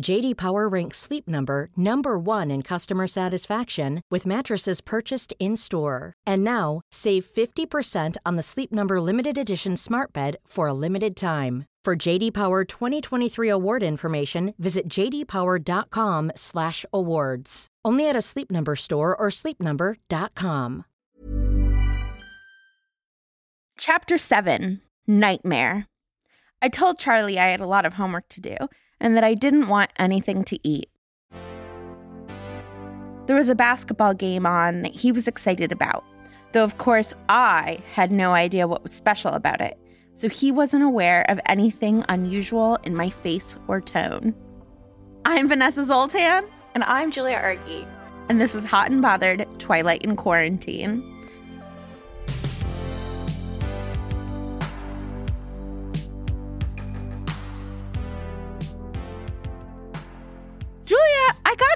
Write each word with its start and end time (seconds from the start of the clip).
JD 0.00 0.36
Power 0.36 0.68
ranks 0.68 0.98
Sleep 0.98 1.28
Number 1.28 1.68
number 1.76 2.18
1 2.18 2.50
in 2.50 2.62
customer 2.62 3.06
satisfaction 3.06 4.00
with 4.10 4.26
mattresses 4.26 4.80
purchased 4.80 5.34
in-store. 5.38 6.14
And 6.24 6.42
now, 6.44 6.80
save 6.92 7.26
50% 7.26 8.16
on 8.24 8.36
the 8.36 8.42
Sleep 8.42 8.72
Number 8.72 8.98
limited 9.00 9.36
edition 9.36 9.76
Smart 9.76 10.12
Bed 10.12 10.36
for 10.46 10.68
a 10.68 10.72
limited 10.72 11.16
time. 11.16 11.64
For 11.84 11.96
JD 11.96 12.32
Power 12.34 12.64
2023 12.64 13.48
award 13.48 13.82
information, 13.82 14.54
visit 14.58 14.88
jdpower.com/awards. 14.88 17.66
Only 17.84 18.08
at 18.08 18.16
a 18.16 18.22
Sleep 18.22 18.50
Number 18.50 18.76
store 18.76 19.16
or 19.16 19.30
sleepnumber.com. 19.30 20.84
Chapter 23.78 24.18
7 24.18 24.80
Nightmare. 25.06 25.86
I 26.60 26.68
told 26.68 26.98
Charlie 26.98 27.38
I 27.38 27.46
had 27.46 27.60
a 27.60 27.66
lot 27.66 27.86
of 27.86 27.94
homework 27.94 28.28
to 28.30 28.40
do 28.40 28.56
and 29.00 29.16
that 29.16 29.24
I 29.24 29.34
didn't 29.34 29.68
want 29.68 29.90
anything 29.98 30.44
to 30.44 30.58
eat. 30.68 30.88
There 33.26 33.36
was 33.36 33.48
a 33.48 33.54
basketball 33.54 34.14
game 34.14 34.46
on 34.46 34.82
that 34.82 34.94
he 34.94 35.12
was 35.12 35.28
excited 35.28 35.70
about, 35.70 36.02
though, 36.52 36.64
of 36.64 36.78
course, 36.78 37.14
I 37.28 37.78
had 37.92 38.10
no 38.10 38.32
idea 38.32 38.66
what 38.66 38.82
was 38.82 38.92
special 38.92 39.32
about 39.32 39.60
it, 39.60 39.76
so 40.14 40.28
he 40.28 40.50
wasn't 40.50 40.82
aware 40.84 41.24
of 41.30 41.38
anything 41.46 42.04
unusual 42.08 42.76
in 42.84 42.96
my 42.96 43.10
face 43.10 43.58
or 43.68 43.80
tone. 43.80 44.34
I'm 45.26 45.46
Vanessa 45.48 45.84
Zoltan, 45.84 46.44
And 46.74 46.84
I'm 46.84 47.10
Julia 47.10 47.36
Argy. 47.36 47.86
and 48.30 48.40
this 48.40 48.54
is 48.54 48.64
Hot 48.64 48.90
and 48.90 49.02
Bothered 49.02 49.46
Twilight 49.58 50.02
in 50.02 50.16
Quarantine. 50.16 51.02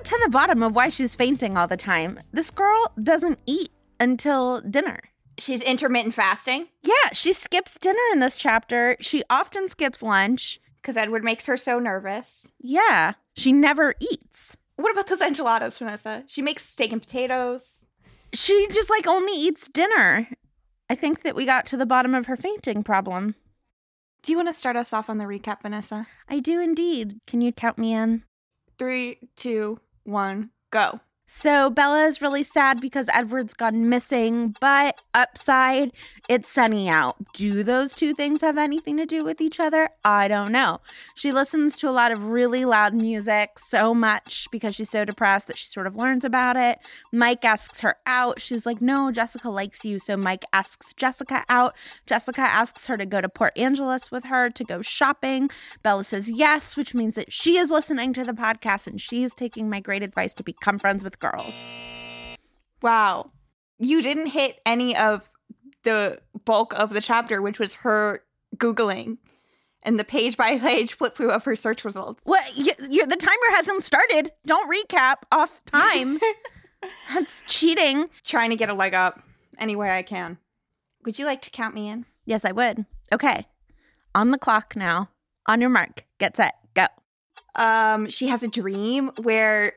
Got 0.03 0.19
to 0.19 0.21
the 0.25 0.31
bottom 0.31 0.63
of 0.65 0.75
why 0.75 0.89
she's 0.89 1.15
fainting 1.15 1.57
all 1.57 1.69
the 1.69 1.77
time. 1.77 2.19
This 2.33 2.51
girl 2.51 2.91
doesn't 3.01 3.39
eat 3.47 3.71
until 4.01 4.61
dinner. 4.63 4.99
She's 5.39 5.63
intermittent 5.63 6.13
fasting 6.15 6.67
Yeah, 6.83 7.11
she 7.13 7.33
skips 7.33 7.79
dinner 7.79 8.01
in 8.13 8.19
this 8.19 8.35
chapter. 8.35 8.97
She 9.01 9.23
often 9.31 9.69
skips 9.69 10.03
lunch. 10.03 10.59
because 10.81 10.97
Edward 10.97 11.23
makes 11.23 11.47
her 11.47 11.57
so 11.57 11.79
nervous. 11.79 12.51
Yeah, 12.59 13.13
she 13.37 13.53
never 13.53 13.95
eats. 14.01 14.57
What 14.75 14.91
about 14.91 15.07
those 15.07 15.21
enchiladas, 15.21 15.79
Vanessa? 15.79 16.25
She 16.27 16.43
makes 16.43 16.65
steak 16.69 16.91
and 16.91 17.01
potatoes. 17.01 17.87
She 18.35 18.67
just 18.73 18.91
like 18.91 19.07
only 19.07 19.35
eats 19.35 19.69
dinner. 19.69 20.27
I 20.91 20.97
think 20.97 21.23
that 21.23 21.37
we 21.37 21.47
got 21.47 21.65
to 21.67 21.77
the 21.77 21.87
bottom 21.87 22.13
of 22.13 22.27
her 22.27 22.37
fainting 22.37 22.83
problem. 22.83 23.37
Do 24.25 24.33
you 24.33 24.37
want 24.37 24.49
to 24.49 24.55
start 24.55 24.75
us 24.75 24.93
off 24.93 25.09
on 25.09 25.19
the 25.19 25.27
recap, 25.27 25.63
Vanessa? 25.63 26.09
I 26.29 26.41
do 26.41 26.59
indeed. 26.61 27.21
Can 27.29 27.41
you 27.41 27.53
count 27.53 27.79
me 27.79 27.93
in? 27.95 28.25
Three, 28.79 29.19
two, 29.37 29.79
one, 30.05 30.51
go. 30.71 31.01
So 31.27 31.71
Bella 31.71 32.05
is 32.05 32.21
really 32.21 32.43
sad 32.43 32.81
because 32.81 33.09
Edward's 33.13 33.55
gone 33.55 33.89
missing, 33.89 34.55
but 34.61 35.01
upside, 35.15 35.93
it's 36.29 36.49
sunny 36.49 36.91
out. 36.91 37.17
Do 37.33 37.63
those 37.63 37.95
two 37.95 38.13
things 38.13 38.43
have 38.43 38.59
anything 38.59 38.99
to 38.99 39.07
do 39.07 39.25
with 39.25 39.41
each 39.41 39.59
other? 39.59 39.89
I 40.05 40.29
don't 40.29 40.53
know. 40.53 40.81
She 41.15 41.33
listens 41.33 41.77
to 41.79 41.89
a 41.89 41.91
lot 41.91 42.13
of 42.13 42.27
really 42.27 42.67
loud 42.67 42.95
music 42.95 43.59
so 43.59 43.95
much 43.95 44.47
because 44.53 44.75
she's 44.75 44.91
so 44.91 45.07
depressed 45.07 45.47
that 45.47 45.57
she 45.57 45.67
sort 45.67 45.87
of 45.87 45.97
learns 45.97 46.23
about 46.23 46.57
it. 46.57 46.79
Mike 47.13 47.45
asks 47.47 47.81
her 47.81 47.97
out. 48.07 48.39
She's 48.39 48.67
like, 48.67 48.83
No, 48.83 49.11
Jessica 49.11 49.49
likes 49.49 49.87
you. 49.87 49.99
So 49.99 50.19
Mike 50.19 50.45
asks 50.53 50.93
Jessica 50.93 51.45
out. 51.49 51.75
Jessica 52.05 52.43
asks 52.43 52.87
her 52.87 52.99
to 52.99 53.07
go 53.07 53.23
to 53.23 53.29
Port 53.29 53.57
Angeles 53.57 54.11
with 54.11 54.25
her 54.25 54.51
to 54.51 54.65
go 54.65 54.83
shopping. 54.83 55.49
Bella 55.83 56.05
says 56.05 56.31
yes, 56.31 56.77
which 56.77 56.95
means 56.95 57.15
that 57.15 57.33
she 57.33 57.57
is 57.57 57.71
listening 57.71 58.13
to 58.13 58.23
the 58.23 58.35
podcast 58.35 58.87
and 58.87 59.01
she 59.01 59.25
is 59.25 59.33
taking 59.33 59.71
my 59.71 59.81
great 59.81 60.03
advice 60.03 60.35
to 60.35 60.43
become 60.43 60.79
friends 60.79 61.03
with 61.03 61.22
girls. 61.23 61.55
Wow. 62.83 63.31
You 63.79 64.03
didn't 64.03 64.27
hit 64.29 64.61
any 64.67 64.97
of 64.97 65.29
the 65.85 66.21
bulk 66.45 66.75
of 66.75 66.93
the 66.93 67.01
chapter, 67.01 67.41
which 67.41 67.59
was 67.59 67.75
her 67.75 68.21
Googling 68.57 69.19
and 69.83 69.99
the 69.99 70.05
page 70.05 70.37
by 70.37 70.59
page 70.61 70.93
flip 70.95 71.17
through 71.17 71.31
of 71.31 71.45
her 71.45 71.57
search 71.57 71.85
results. 71.85 72.23
What? 72.25 72.45
Y- 72.57 72.67
y- 72.79 73.07
the 73.07 73.17
timer 73.17 73.57
hasn't 73.57 73.85
started. 73.85 74.33
Don't 74.47 74.71
recap 74.71 75.23
off 75.33 75.65
time. 75.65 76.19
That's 77.15 77.43
cheating. 77.47 78.09
Trying 78.25 78.51
to 78.51 78.57
get 78.57 78.69
a 78.69 78.75
leg 78.75 78.95
up 78.95 79.21
any 79.59 79.77
way 79.77 79.91
I 79.91 80.03
can. 80.03 80.39
Would 81.05 81.19
you 81.19 81.25
like 81.25 81.43
to 81.43 81.51
count 81.51 81.75
me 81.75 81.89
in? 81.89 82.07
Yes, 82.25 82.45
I 82.45 82.53
would. 82.53 82.85
Okay. 83.13 83.47
On 84.15 84.31
the 84.31 84.39
clock 84.39 84.75
now. 84.77 85.09
On 85.47 85.61
your 85.61 85.71
mark. 85.71 86.05
Get 86.19 86.37
set. 86.37 86.55
Go. 86.75 86.87
Um, 87.57 88.09
she 88.11 88.29
has 88.29 88.43
a 88.43 88.49
dream 88.49 89.11
where 89.23 89.73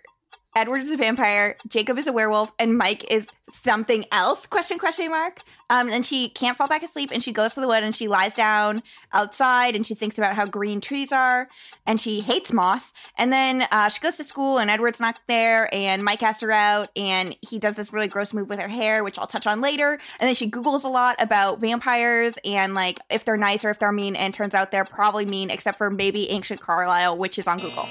Edward 0.55 0.79
is 0.79 0.89
a 0.89 0.95
vampire, 0.95 1.57
Jacob 1.67 1.97
is 1.97 2.07
a 2.07 2.13
werewolf, 2.13 2.49
and 2.57 2.77
Mike 2.77 3.11
is 3.11 3.29
something 3.49 4.05
else? 4.13 4.45
Question 4.45 4.79
question 4.79 5.11
mark. 5.11 5.41
Um, 5.69 5.89
and 5.89 6.05
she 6.05 6.29
can't 6.29 6.55
fall 6.55 6.69
back 6.69 6.81
asleep, 6.81 7.09
and 7.11 7.21
she 7.21 7.33
goes 7.33 7.51
for 7.51 7.59
the 7.59 7.67
wood, 7.67 7.83
and 7.83 7.93
she 7.93 8.07
lies 8.07 8.33
down 8.33 8.81
outside, 9.11 9.75
and 9.75 9.85
she 9.85 9.95
thinks 9.95 10.17
about 10.17 10.33
how 10.33 10.45
green 10.45 10.79
trees 10.79 11.11
are, 11.11 11.49
and 11.85 11.99
she 11.99 12.21
hates 12.21 12.53
moss. 12.53 12.93
And 13.17 13.33
then 13.33 13.67
uh, 13.69 13.89
she 13.89 13.99
goes 13.99 14.15
to 14.15 14.23
school, 14.23 14.57
and 14.57 14.69
Edward's 14.69 15.01
not 15.01 15.19
there, 15.27 15.67
and 15.73 16.01
Mike 16.01 16.23
asks 16.23 16.41
her 16.41 16.51
out, 16.51 16.87
and 16.95 17.35
he 17.41 17.59
does 17.59 17.75
this 17.75 17.91
really 17.91 18.07
gross 18.07 18.33
move 18.33 18.47
with 18.47 18.61
her 18.61 18.69
hair, 18.69 19.03
which 19.03 19.19
I'll 19.19 19.27
touch 19.27 19.47
on 19.47 19.59
later. 19.59 19.99
And 20.21 20.27
then 20.27 20.35
she 20.35 20.49
Googles 20.49 20.85
a 20.85 20.89
lot 20.89 21.17
about 21.19 21.59
vampires 21.59 22.35
and 22.45 22.73
like 22.73 22.99
if 23.09 23.25
they're 23.25 23.35
nice 23.35 23.65
or 23.65 23.71
if 23.71 23.79
they're 23.79 23.91
mean, 23.91 24.15
and 24.15 24.33
turns 24.33 24.53
out 24.53 24.71
they're 24.71 24.85
probably 24.85 25.25
mean, 25.25 25.49
except 25.49 25.77
for 25.77 25.89
maybe 25.89 26.29
ancient 26.29 26.61
Carlisle, 26.61 27.17
which 27.17 27.37
is 27.37 27.45
on 27.45 27.59
Google. 27.59 27.89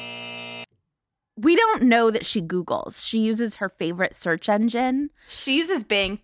We 1.37 1.57
don't 1.57 1.83
know 1.83 2.11
that 2.11 2.25
she 2.25 2.41
Googles. 2.41 3.05
She 3.05 3.19
uses 3.19 3.57
her 3.57 3.69
favorite 3.69 4.15
search 4.15 4.49
engine. 4.49 5.11
She 5.29 5.57
uses 5.57 5.83
Bing. 5.83 6.21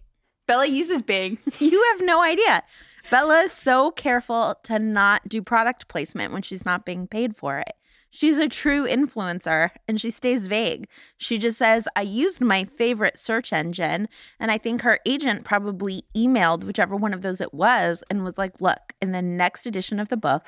Bella 0.46 0.66
uses 0.66 1.02
Bing. 1.02 1.38
You 1.58 1.82
have 1.92 2.00
no 2.06 2.22
idea. 2.22 2.62
Bella 3.10 3.40
is 3.40 3.52
so 3.52 3.90
careful 3.90 4.56
to 4.64 4.78
not 4.78 5.28
do 5.28 5.42
product 5.42 5.88
placement 5.88 6.32
when 6.32 6.42
she's 6.42 6.64
not 6.64 6.84
being 6.84 7.08
paid 7.08 7.36
for 7.36 7.58
it. 7.58 7.72
She's 8.10 8.38
a 8.38 8.48
true 8.48 8.86
influencer 8.86 9.70
and 9.86 10.00
she 10.00 10.10
stays 10.10 10.48
vague. 10.48 10.88
She 11.16 11.38
just 11.38 11.58
says, 11.58 11.86
I 11.94 12.02
used 12.02 12.40
my 12.40 12.64
favorite 12.64 13.16
search 13.18 13.52
engine. 13.52 14.08
And 14.40 14.50
I 14.50 14.58
think 14.58 14.82
her 14.82 14.98
agent 15.06 15.44
probably 15.44 16.02
emailed 16.16 16.64
whichever 16.64 16.96
one 16.96 17.14
of 17.14 17.22
those 17.22 17.40
it 17.40 17.54
was 17.54 18.02
and 18.10 18.24
was 18.24 18.36
like, 18.36 18.60
look, 18.60 18.94
in 19.00 19.12
the 19.12 19.22
next 19.22 19.64
edition 19.64 20.00
of 20.00 20.08
the 20.08 20.16
book, 20.16 20.44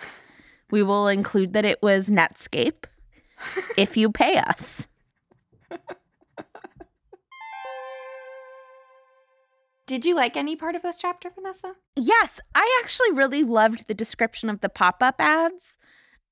we 0.71 0.83
will 0.83 1.07
include 1.07 1.53
that 1.53 1.65
it 1.65 1.81
was 1.83 2.11
Netscape 2.11 2.85
if 3.77 3.97
you 3.97 4.11
pay 4.11 4.37
us. 4.37 4.87
Did 9.87 10.05
you 10.05 10.15
like 10.15 10.37
any 10.37 10.57
part 10.57 10.75
of 10.75 10.83
this 10.83 10.97
chapter, 10.97 11.29
Vanessa? 11.29 11.75
Yes, 11.97 12.41
I 12.55 12.81
actually 12.83 13.13
really 13.13 13.43
loved 13.43 13.89
the 13.89 13.95
description 13.95 14.49
of 14.49 14.61
the 14.61 14.69
pop 14.69 15.03
up 15.03 15.17
ads. 15.21 15.77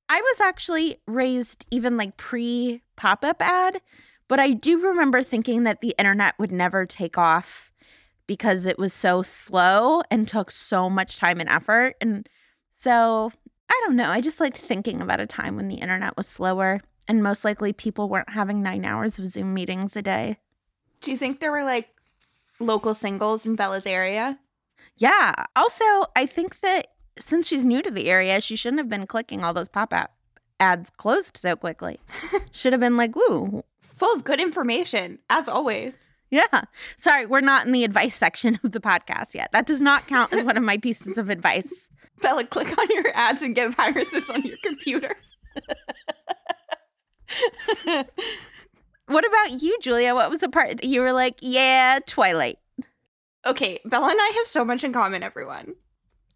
I 0.08 0.20
was 0.20 0.40
actually 0.40 1.00
raised 1.06 1.66
even 1.70 1.96
like 1.96 2.16
pre 2.16 2.82
pop 2.96 3.24
up 3.24 3.42
ad, 3.42 3.80
but 4.28 4.40
I 4.40 4.52
do 4.52 4.78
remember 4.80 5.22
thinking 5.22 5.64
that 5.64 5.80
the 5.80 5.94
internet 5.98 6.38
would 6.38 6.52
never 6.52 6.86
take 6.86 7.18
off 7.18 7.70
because 8.26 8.64
it 8.64 8.78
was 8.78 8.92
so 8.92 9.22
slow 9.22 10.02
and 10.10 10.26
took 10.26 10.50
so 10.50 10.88
much 10.88 11.18
time 11.18 11.40
and 11.40 11.48
effort. 11.48 11.96
And 12.00 12.28
so 12.70 13.32
I 13.68 13.80
don't 13.84 13.96
know. 13.96 14.08
I 14.10 14.20
just 14.20 14.40
liked 14.40 14.58
thinking 14.58 15.00
about 15.00 15.20
a 15.20 15.26
time 15.26 15.56
when 15.56 15.68
the 15.68 15.76
internet 15.76 16.16
was 16.16 16.26
slower 16.26 16.80
and 17.08 17.22
most 17.22 17.44
likely 17.44 17.72
people 17.72 18.08
weren't 18.08 18.30
having 18.30 18.62
nine 18.62 18.84
hours 18.84 19.18
of 19.18 19.28
Zoom 19.28 19.54
meetings 19.54 19.96
a 19.96 20.02
day. 20.02 20.38
Do 21.00 21.10
you 21.10 21.16
think 21.16 21.40
there 21.40 21.52
were 21.52 21.64
like 21.64 21.88
local 22.58 22.94
singles 22.94 23.46
in 23.46 23.56
Bella's 23.56 23.86
area? 23.86 24.38
Yeah. 24.96 25.32
Also, 25.56 25.84
I 26.14 26.26
think 26.26 26.60
that 26.60 26.88
since 27.18 27.48
she's 27.48 27.64
new 27.64 27.82
to 27.82 27.90
the 27.90 28.08
area, 28.10 28.40
she 28.40 28.56
shouldn't 28.56 28.80
have 28.80 28.88
been 28.88 29.06
clicking 29.06 29.42
all 29.42 29.54
those 29.54 29.68
pop 29.68 29.92
up 29.92 30.12
ads 30.60 30.90
closed 30.90 31.36
so 31.36 31.56
quickly. 31.56 31.98
Should 32.52 32.72
have 32.72 32.80
been 32.80 32.96
like, 32.96 33.16
woo. 33.16 33.64
Full 33.96 34.14
of 34.14 34.24
good 34.24 34.40
information, 34.40 35.18
as 35.28 35.48
always. 35.48 36.12
Yeah. 36.30 36.62
Sorry, 36.96 37.26
we're 37.26 37.40
not 37.40 37.66
in 37.66 37.72
the 37.72 37.82
advice 37.82 38.14
section 38.14 38.60
of 38.62 38.72
the 38.72 38.80
podcast 38.80 39.34
yet. 39.34 39.50
That 39.52 39.66
does 39.66 39.80
not 39.80 40.06
count 40.06 40.32
as 40.32 40.44
one 40.44 40.56
of 40.56 40.62
my 40.62 40.76
pieces 40.82 41.18
of 41.18 41.28
advice. 41.28 41.88
Bella, 42.22 42.44
click 42.44 42.78
on 42.78 42.86
your 42.90 43.10
ads 43.14 43.42
and 43.42 43.54
get 43.54 43.74
viruses 43.74 44.28
on 44.30 44.42
your 44.42 44.58
computer. 44.62 45.16
what 49.06 49.26
about 49.26 49.62
you, 49.62 49.78
Julia? 49.80 50.14
What 50.14 50.30
was 50.30 50.40
the 50.40 50.48
part 50.48 50.70
that 50.70 50.84
you 50.84 51.00
were 51.00 51.12
like, 51.12 51.38
yeah, 51.40 51.98
Twilight? 52.06 52.58
Okay, 53.46 53.80
Bella 53.84 54.10
and 54.10 54.20
I 54.20 54.32
have 54.36 54.46
so 54.46 54.64
much 54.64 54.84
in 54.84 54.92
common, 54.92 55.22
everyone. 55.22 55.74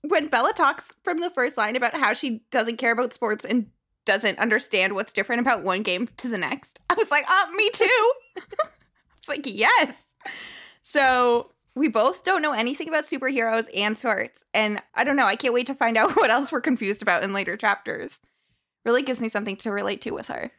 When 0.03 0.29
Bella 0.29 0.53
talks 0.55 0.93
from 1.03 1.19
the 1.19 1.31
first 1.31 1.57
line 1.57 1.77
about 1.77 1.97
how 1.97 2.13
she 2.13 2.43
doesn't 2.51 2.77
care 2.77 2.93
about 2.93 3.13
sports 3.13 3.45
and 3.45 3.67
doesn't 4.05 4.39
understand 4.39 4.95
what's 4.95 5.13
different 5.13 5.41
about 5.41 5.63
one 5.63 5.83
game 5.83 6.09
to 6.19 6.29
the 6.29 6.39
next, 6.39 6.79
I 6.89 6.95
was 6.95 7.11
like, 7.11 7.25
ah, 7.29 7.51
me 7.55 7.71
too. 7.71 8.13
it's 9.19 9.29
like, 9.29 9.43
yes. 9.45 10.15
So 10.83 11.53
we 11.75 11.89
both 11.89 12.25
don't 12.25 12.43
know 12.43 12.53
anything 12.53 12.89
about 12.89 13.05
superheroes 13.05 13.69
and 13.75 13.97
sports. 13.99 14.45
And 14.55 14.81
I 14.95 15.05
don't 15.05 15.17
know, 15.17 15.27
I 15.27 15.37
can't 15.37 15.55
wait 15.55 15.67
to 15.67 15.75
find 15.75 15.97
out 15.97 16.13
what 16.17 16.31
else 16.31 16.53
we're 16.53 16.61
confused 16.61 17.03
about 17.03 17.25
in 17.25 17.33
later 17.33 17.57
chapters. 17.57 18.19
Really 18.85 19.03
gives 19.03 19.21
me 19.21 19.29
something 19.29 19.57
to 19.59 19.71
relate 19.71 20.01
to 20.03 20.11
with 20.13 20.29
her. 20.29 20.51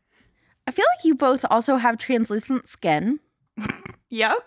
I 0.68 0.72
feel 0.72 0.86
like 0.98 1.06
you 1.06 1.16
both 1.16 1.46
also 1.50 1.78
have 1.78 1.98
translucent 1.98 2.68
skin. 2.68 3.20
Yep. 4.10 4.40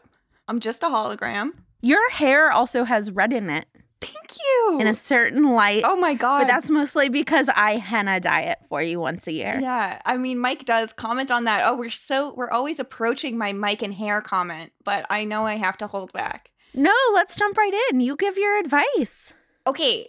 I'm 0.49 0.61
just 0.61 0.82
a 0.82 0.87
hologram. 0.87 1.50
Your 1.81 2.11
hair 2.11 2.50
also 2.50 2.85
has 2.85 3.11
red 3.11 3.32
in 3.32 3.49
it 3.50 3.67
Thank 4.00 4.37
you. 4.38 4.79
in 4.81 4.87
a 4.87 4.94
certain 4.94 5.44
light. 5.53 5.82
oh 5.85 5.97
my 5.97 6.15
god. 6.15 6.41
but 6.41 6.47
that's 6.49 6.70
mostly 6.70 7.09
because 7.09 7.49
I 7.55 7.76
henna 7.76 8.19
dye 8.20 8.43
it 8.43 8.59
for 8.69 8.82
you 8.82 8.99
once 9.00 9.26
a 9.26 9.32
year. 9.32 9.59
Yeah, 9.61 10.00
I 10.05 10.17
mean, 10.17 10.38
Mike 10.38 10.65
does 10.65 10.93
comment 10.93 11.31
on 11.31 11.44
that. 11.44 11.62
Oh, 11.65 11.76
we're 11.76 11.91
so 11.91 12.35
we're 12.35 12.50
always 12.50 12.81
approaching 12.81 13.37
my 13.38 13.53
Mike 13.53 13.82
and 13.82 13.94
hair 13.94 14.21
comment, 14.21 14.73
but 14.85 15.06
I 15.11 15.25
know 15.25 15.47
I 15.47 15.56
have 15.56 15.76
to 15.79 15.87
hold 15.87 16.12
back. 16.12 16.50
No, 16.75 16.94
let's 17.14 17.37
jump 17.37 17.56
right 17.56 17.75
in. 17.91 18.00
You 18.00 18.17
give 18.17 18.37
your 18.38 18.59
advice. 18.59 19.32
Okay, 19.67 20.09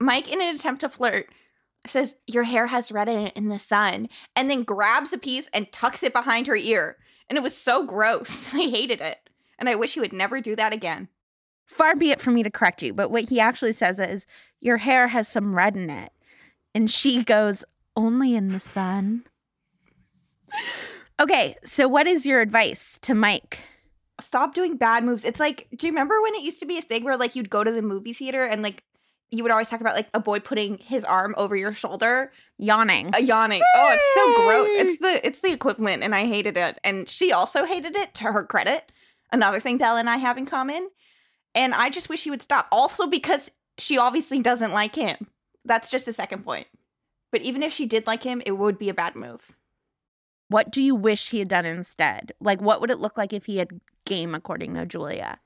Mike, 0.00 0.30
in 0.32 0.40
an 0.42 0.54
attempt 0.54 0.80
to 0.82 0.88
flirt, 0.88 1.28
says 1.90 2.16
your 2.26 2.44
hair 2.44 2.66
has 2.66 2.92
red 2.92 3.08
in 3.08 3.18
it 3.18 3.36
in 3.36 3.48
the 3.48 3.58
sun, 3.58 4.08
and 4.34 4.50
then 4.50 4.62
grabs 4.62 5.12
a 5.12 5.18
piece 5.18 5.48
and 5.52 5.70
tucks 5.72 6.02
it 6.02 6.12
behind 6.12 6.46
her 6.46 6.56
ear, 6.56 6.96
and 7.28 7.36
it 7.36 7.42
was 7.42 7.56
so 7.56 7.84
gross. 7.84 8.54
I 8.54 8.68
hated 8.68 9.00
it, 9.00 9.30
and 9.58 9.68
I 9.68 9.74
wish 9.74 9.94
he 9.94 10.00
would 10.00 10.12
never 10.12 10.40
do 10.40 10.56
that 10.56 10.72
again. 10.72 11.08
Far 11.66 11.96
be 11.96 12.10
it 12.10 12.20
from 12.20 12.34
me 12.34 12.42
to 12.42 12.50
correct 12.50 12.82
you, 12.82 12.94
but 12.94 13.10
what 13.10 13.28
he 13.28 13.40
actually 13.40 13.72
says 13.72 13.98
is, 13.98 14.26
Your 14.60 14.76
hair 14.76 15.08
has 15.08 15.28
some 15.28 15.54
red 15.54 15.76
in 15.76 15.90
it. 15.90 16.12
And 16.74 16.90
she 16.90 17.24
goes, 17.24 17.64
Only 17.96 18.36
in 18.36 18.48
the 18.48 18.60
sun. 18.60 19.24
Okay, 21.18 21.56
so 21.64 21.88
what 21.88 22.06
is 22.06 22.26
your 22.26 22.42
advice 22.42 22.98
to 23.00 23.14
Mike? 23.14 23.60
Stop 24.20 24.52
doing 24.52 24.76
bad 24.76 25.02
moves. 25.02 25.24
It's 25.24 25.40
like, 25.40 25.66
do 25.74 25.86
you 25.86 25.92
remember 25.92 26.20
when 26.20 26.34
it 26.34 26.42
used 26.42 26.60
to 26.60 26.66
be 26.66 26.76
a 26.76 26.82
thing 26.82 27.04
where 27.04 27.16
like 27.16 27.34
you'd 27.34 27.48
go 27.48 27.64
to 27.64 27.72
the 27.72 27.80
movie 27.80 28.12
theater 28.12 28.44
and 28.44 28.62
like 28.62 28.84
you 29.30 29.42
would 29.42 29.52
always 29.52 29.68
talk 29.68 29.80
about 29.80 29.96
like 29.96 30.08
a 30.14 30.20
boy 30.20 30.40
putting 30.40 30.78
his 30.78 31.04
arm 31.04 31.34
over 31.36 31.56
your 31.56 31.72
shoulder 31.72 32.32
Yawning. 32.58 33.10
a 33.14 33.20
yawning. 33.20 33.62
Oh, 33.76 33.90
it's 33.92 34.14
so 34.14 34.34
gross. 34.46 34.70
It's 34.72 34.98
the 34.98 35.26
it's 35.26 35.40
the 35.40 35.52
equivalent, 35.52 36.02
and 36.02 36.14
I 36.14 36.26
hated 36.26 36.56
it. 36.56 36.78
And 36.84 37.08
she 37.08 37.32
also 37.32 37.64
hated 37.64 37.96
it. 37.96 38.14
To 38.14 38.32
her 38.32 38.44
credit, 38.44 38.92
another 39.32 39.60
thing 39.60 39.78
Bella 39.78 40.00
and 40.00 40.08
I 40.08 40.16
have 40.16 40.38
in 40.38 40.46
common. 40.46 40.90
And 41.54 41.74
I 41.74 41.90
just 41.90 42.08
wish 42.08 42.24
he 42.24 42.30
would 42.30 42.42
stop. 42.42 42.68
Also 42.70 43.06
because 43.06 43.50
she 43.78 43.98
obviously 43.98 44.40
doesn't 44.40 44.72
like 44.72 44.94
him. 44.94 45.28
That's 45.64 45.90
just 45.90 46.06
the 46.06 46.12
second 46.12 46.44
point. 46.44 46.66
But 47.32 47.42
even 47.42 47.62
if 47.62 47.72
she 47.72 47.86
did 47.86 48.06
like 48.06 48.22
him, 48.22 48.40
it 48.46 48.52
would 48.52 48.78
be 48.78 48.88
a 48.88 48.94
bad 48.94 49.16
move. 49.16 49.56
What 50.48 50.70
do 50.70 50.80
you 50.80 50.94
wish 50.94 51.30
he 51.30 51.40
had 51.40 51.48
done 51.48 51.66
instead? 51.66 52.32
Like, 52.40 52.60
what 52.60 52.80
would 52.80 52.90
it 52.90 53.00
look 53.00 53.18
like 53.18 53.32
if 53.32 53.46
he 53.46 53.58
had 53.58 53.80
game, 54.04 54.34
according 54.34 54.74
to 54.74 54.86
Julia? 54.86 55.40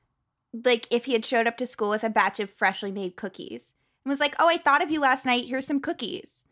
Like 0.52 0.86
if 0.90 1.04
he 1.04 1.12
had 1.12 1.24
showed 1.24 1.46
up 1.46 1.56
to 1.58 1.66
school 1.66 1.90
with 1.90 2.04
a 2.04 2.10
batch 2.10 2.40
of 2.40 2.50
freshly 2.50 2.90
made 2.90 3.16
cookies 3.16 3.72
and 4.04 4.10
was 4.10 4.20
like, 4.20 4.34
"Oh, 4.38 4.48
I 4.48 4.56
thought 4.56 4.82
of 4.82 4.90
you 4.90 5.00
last 5.00 5.24
night. 5.24 5.48
Here's 5.48 5.66
some 5.66 5.80
cookies." 5.80 6.44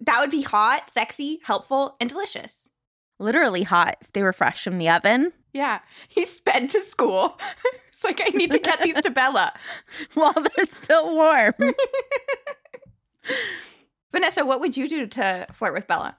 That 0.00 0.18
would 0.20 0.30
be 0.30 0.42
hot, 0.42 0.90
sexy, 0.90 1.40
helpful, 1.44 1.96
and 2.00 2.10
delicious. 2.10 2.70
Literally 3.20 3.62
hot 3.62 3.98
if 4.00 4.12
they 4.12 4.22
were 4.24 4.32
fresh 4.32 4.64
from 4.64 4.78
the 4.78 4.88
oven. 4.88 5.32
Yeah, 5.52 5.80
he 6.08 6.26
sped 6.26 6.68
to 6.70 6.80
school. 6.80 7.38
it's 7.92 8.02
like 8.02 8.20
I 8.20 8.30
need 8.36 8.50
to 8.50 8.58
get 8.58 8.82
these 8.82 9.00
to 9.00 9.10
Bella. 9.14 9.52
while 10.14 10.32
they're 10.32 10.66
still 10.66 11.14
warm. 11.14 11.54
Vanessa, 14.12 14.44
what 14.44 14.60
would 14.60 14.76
you 14.76 14.88
do 14.88 15.06
to 15.06 15.46
flirt 15.52 15.72
with 15.74 15.86
Bella? 15.86 16.16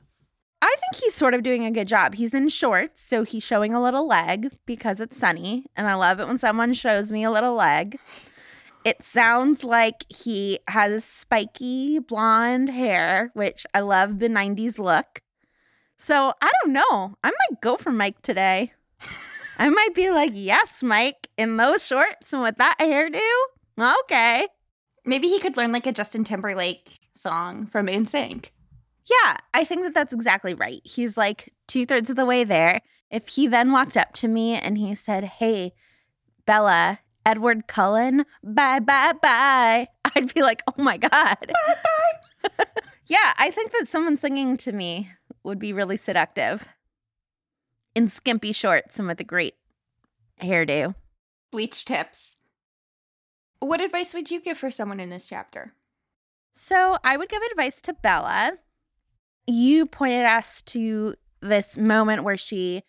I 0.64 0.76
think 0.80 1.04
he's 1.04 1.14
sort 1.14 1.34
of 1.34 1.44
doing 1.44 1.66
a 1.66 1.72
good 1.72 1.90
job. 1.90 2.16
He's 2.16 2.34
in 2.34 2.48
shorts, 2.48 3.02
so 3.02 3.24
he's 3.24 3.44
showing 3.44 3.74
a 3.74 3.84
little 3.84 4.08
leg 4.08 4.50
because 4.66 5.02
it's 5.02 5.18
sunny. 5.18 5.66
And 5.76 5.88
I 5.88 5.96
love 5.96 6.22
it 6.22 6.28
when 6.28 6.38
someone 6.38 6.74
shows 6.74 7.12
me 7.12 7.26
a 7.26 7.32
little 7.32 7.56
leg. 7.56 8.00
It 8.86 9.04
sounds 9.04 9.66
like 9.66 10.06
he 10.08 10.60
has 10.70 11.04
spiky 11.04 12.00
blonde 12.00 12.70
hair, 12.70 13.32
which 13.34 13.66
I 13.74 13.82
love 13.82 14.20
the 14.20 14.30
90s 14.30 14.80
look. 14.80 15.22
So 15.98 16.34
I 16.42 16.50
don't 16.62 16.72
know. 16.72 17.18
I 17.24 17.28
might 17.28 17.62
go 17.62 17.76
for 17.76 17.92
Mike 17.92 18.22
today. 18.22 18.72
I 19.58 19.70
might 19.70 19.94
be 19.94 20.12
like, 20.12 20.32
yes, 20.34 20.82
Mike, 20.82 21.28
in 21.38 21.58
those 21.58 21.86
shorts 21.86 22.32
and 22.32 22.42
with 22.42 22.58
that 22.58 22.78
hairdo. 22.80 23.20
Okay. 24.04 24.48
Maybe 25.06 25.28
he 25.28 25.40
could 25.40 25.58
learn 25.58 25.74
like 25.74 25.88
a 25.88 25.92
Justin 25.92 26.24
Timberlake 26.24 27.00
song 27.14 27.66
from 27.68 27.88
NSYNC. 27.88 28.46
Yeah, 29.06 29.38
I 29.54 29.64
think 29.64 29.84
that 29.84 29.94
that's 29.94 30.14
exactly 30.14 30.54
right. 30.54 30.82
He's 30.84 31.18
like 31.18 31.54
two 31.68 31.86
thirds 31.86 32.10
of 32.10 32.16
the 32.16 32.26
way 32.26 32.44
there. 32.44 32.82
If 33.10 33.28
he 33.30 33.48
then 33.48 33.72
walked 33.72 33.98
up 33.98 34.14
to 34.14 34.28
me 34.28 34.56
and 34.56 34.78
he 34.78 34.96
said, 34.96 35.24
Hey, 35.24 35.74
Bella, 36.46 37.00
Edward 37.26 37.68
Cullen, 37.68 38.26
bye, 38.44 38.80
bye, 38.80 39.14
bye, 39.22 39.88
I'd 40.16 40.34
be 40.34 40.42
like, 40.42 40.62
Oh 40.68 40.82
my 40.82 40.98
God. 40.98 41.12
Bye, 41.12 41.76
bye. 42.58 42.66
yeah, 43.08 43.34
I 43.38 43.52
think 43.52 43.72
that 43.74 43.90
someone 43.90 44.18
singing 44.18 44.58
to 44.58 44.72
me 44.72 45.12
would 45.44 45.60
be 45.60 45.74
really 45.74 45.98
seductive 45.98 46.68
in 47.96 48.08
skimpy 48.08 48.52
shorts 48.52 48.98
and 48.98 49.08
with 49.08 49.20
a 49.20 49.26
great 49.26 49.56
hairdo. 50.42 50.96
Bleach 51.52 51.86
tips. 51.86 52.38
What 53.60 53.82
advice 53.82 54.14
would 54.14 54.32
you 54.32 54.42
give 54.42 54.58
for 54.58 54.72
someone 54.72 55.00
in 55.00 55.10
this 55.10 55.28
chapter? 55.30 55.74
So 56.52 56.98
I 57.04 57.18
would 57.18 57.30
give 57.30 57.42
advice 57.52 57.82
to 57.84 57.94
Bella. 57.94 58.54
You 59.48 59.86
pointed 59.86 60.26
us 60.26 60.62
to 60.64 61.16
this 61.42 61.78
moment 61.78 62.24
where 62.24 62.38
she 62.38 62.84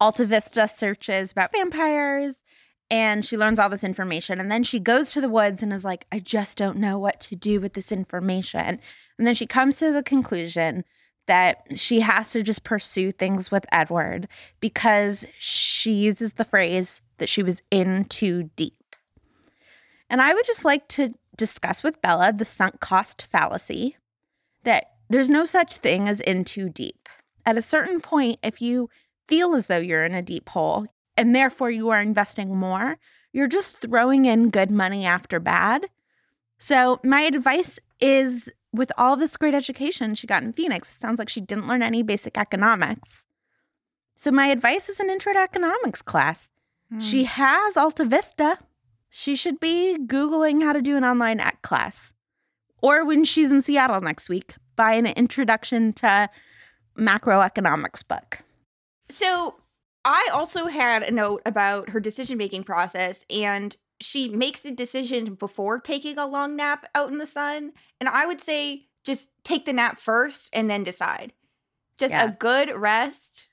Alta 0.00 0.24
Vista 0.24 0.68
searches 0.68 1.32
about 1.32 1.52
vampires 1.52 2.42
and 2.90 3.24
she 3.24 3.36
learns 3.36 3.58
all 3.58 3.68
this 3.68 3.84
information. 3.84 4.40
And 4.40 4.50
then 4.50 4.62
she 4.62 4.78
goes 4.78 5.10
to 5.12 5.20
the 5.20 5.28
woods 5.28 5.62
and 5.62 5.72
is 5.72 5.84
like, 5.84 6.06
I 6.12 6.20
just 6.20 6.56
don't 6.56 6.78
know 6.78 6.98
what 6.98 7.20
to 7.20 7.36
do 7.36 7.60
with 7.60 7.74
this 7.74 7.92
information. 7.92 8.80
And 9.18 9.26
then 9.26 9.34
she 9.34 9.46
comes 9.46 9.78
to 9.78 9.92
the 9.92 10.02
conclusion 10.02 10.84
that 11.26 11.64
she 11.74 12.00
has 12.00 12.30
to 12.32 12.42
just 12.42 12.64
pursue 12.64 13.12
things 13.12 13.50
with 13.50 13.66
Edward 13.70 14.28
because 14.60 15.26
she 15.38 15.92
uses 15.92 16.34
the 16.34 16.44
phrase 16.44 17.02
that 17.18 17.28
she 17.28 17.42
was 17.42 17.60
in 17.70 18.06
too 18.06 18.44
deep. 18.56 18.96
And 20.08 20.22
I 20.22 20.32
would 20.32 20.46
just 20.46 20.64
like 20.64 20.88
to 20.88 21.12
discuss 21.36 21.82
with 21.82 22.00
Bella 22.00 22.32
the 22.32 22.46
sunk 22.46 22.80
cost 22.80 23.26
fallacy 23.26 23.96
that 24.64 24.92
there's 25.08 25.30
no 25.30 25.44
such 25.44 25.78
thing 25.78 26.08
as 26.08 26.20
in 26.20 26.44
too 26.44 26.68
deep. 26.68 27.08
At 27.46 27.56
a 27.56 27.62
certain 27.62 28.00
point, 28.00 28.38
if 28.42 28.60
you 28.60 28.90
feel 29.26 29.54
as 29.54 29.66
though 29.66 29.78
you're 29.78 30.04
in 30.04 30.14
a 30.14 30.22
deep 30.22 30.48
hole 30.50 30.86
and 31.16 31.34
therefore 31.34 31.70
you 31.70 31.90
are 31.90 32.00
investing 32.00 32.54
more, 32.56 32.98
you're 33.32 33.48
just 33.48 33.80
throwing 33.80 34.24
in 34.24 34.50
good 34.50 34.70
money 34.70 35.04
after 35.04 35.40
bad. 35.40 35.86
So, 36.58 37.00
my 37.04 37.20
advice 37.22 37.78
is 38.00 38.50
with 38.72 38.92
all 38.98 39.16
this 39.16 39.36
great 39.36 39.54
education 39.54 40.14
she 40.14 40.26
got 40.26 40.42
in 40.42 40.52
Phoenix, 40.52 40.94
it 40.94 41.00
sounds 41.00 41.18
like 41.18 41.28
she 41.28 41.40
didn't 41.40 41.68
learn 41.68 41.82
any 41.82 42.02
basic 42.02 42.36
economics. 42.36 43.24
So, 44.16 44.30
my 44.30 44.48
advice 44.48 44.88
is 44.88 45.00
an 45.00 45.10
intro 45.10 45.32
to 45.32 45.38
economics 45.38 46.02
class. 46.02 46.50
She 46.98 47.22
hmm. 47.22 47.28
has 47.28 47.76
Alta 47.76 48.04
Vista. 48.04 48.58
She 49.10 49.36
should 49.36 49.60
be 49.60 49.98
Googling 50.06 50.62
how 50.62 50.72
to 50.72 50.82
do 50.82 50.96
an 50.96 51.04
online 51.04 51.40
ec 51.40 51.62
class. 51.62 52.12
Or 52.82 53.04
when 53.04 53.24
she's 53.24 53.50
in 53.50 53.62
Seattle 53.62 54.00
next 54.00 54.28
week, 54.28 54.54
buy 54.78 54.94
an 54.94 55.06
introduction 55.06 55.92
to 55.92 56.30
macroeconomics 56.96 58.06
book. 58.06 58.38
So 59.10 59.56
I 60.04 60.30
also 60.32 60.66
had 60.66 61.02
a 61.02 61.10
note 61.10 61.42
about 61.44 61.90
her 61.90 62.00
decision 62.00 62.38
making 62.38 62.64
process, 62.64 63.20
and 63.28 63.76
she 64.00 64.28
makes 64.28 64.64
a 64.64 64.70
decision 64.70 65.34
before 65.34 65.80
taking 65.80 66.18
a 66.18 66.26
long 66.26 66.56
nap 66.56 66.86
out 66.94 67.10
in 67.10 67.18
the 67.18 67.26
sun. 67.26 67.72
And 68.00 68.08
I 68.08 68.24
would 68.24 68.40
say 68.40 68.86
just 69.04 69.28
take 69.42 69.66
the 69.66 69.72
nap 69.72 69.98
first 69.98 70.48
and 70.52 70.70
then 70.70 70.84
decide. 70.84 71.32
Just 71.98 72.14
Yeah. 72.14 72.26
a 72.26 72.30
good 72.30 72.74
rest 72.74 73.48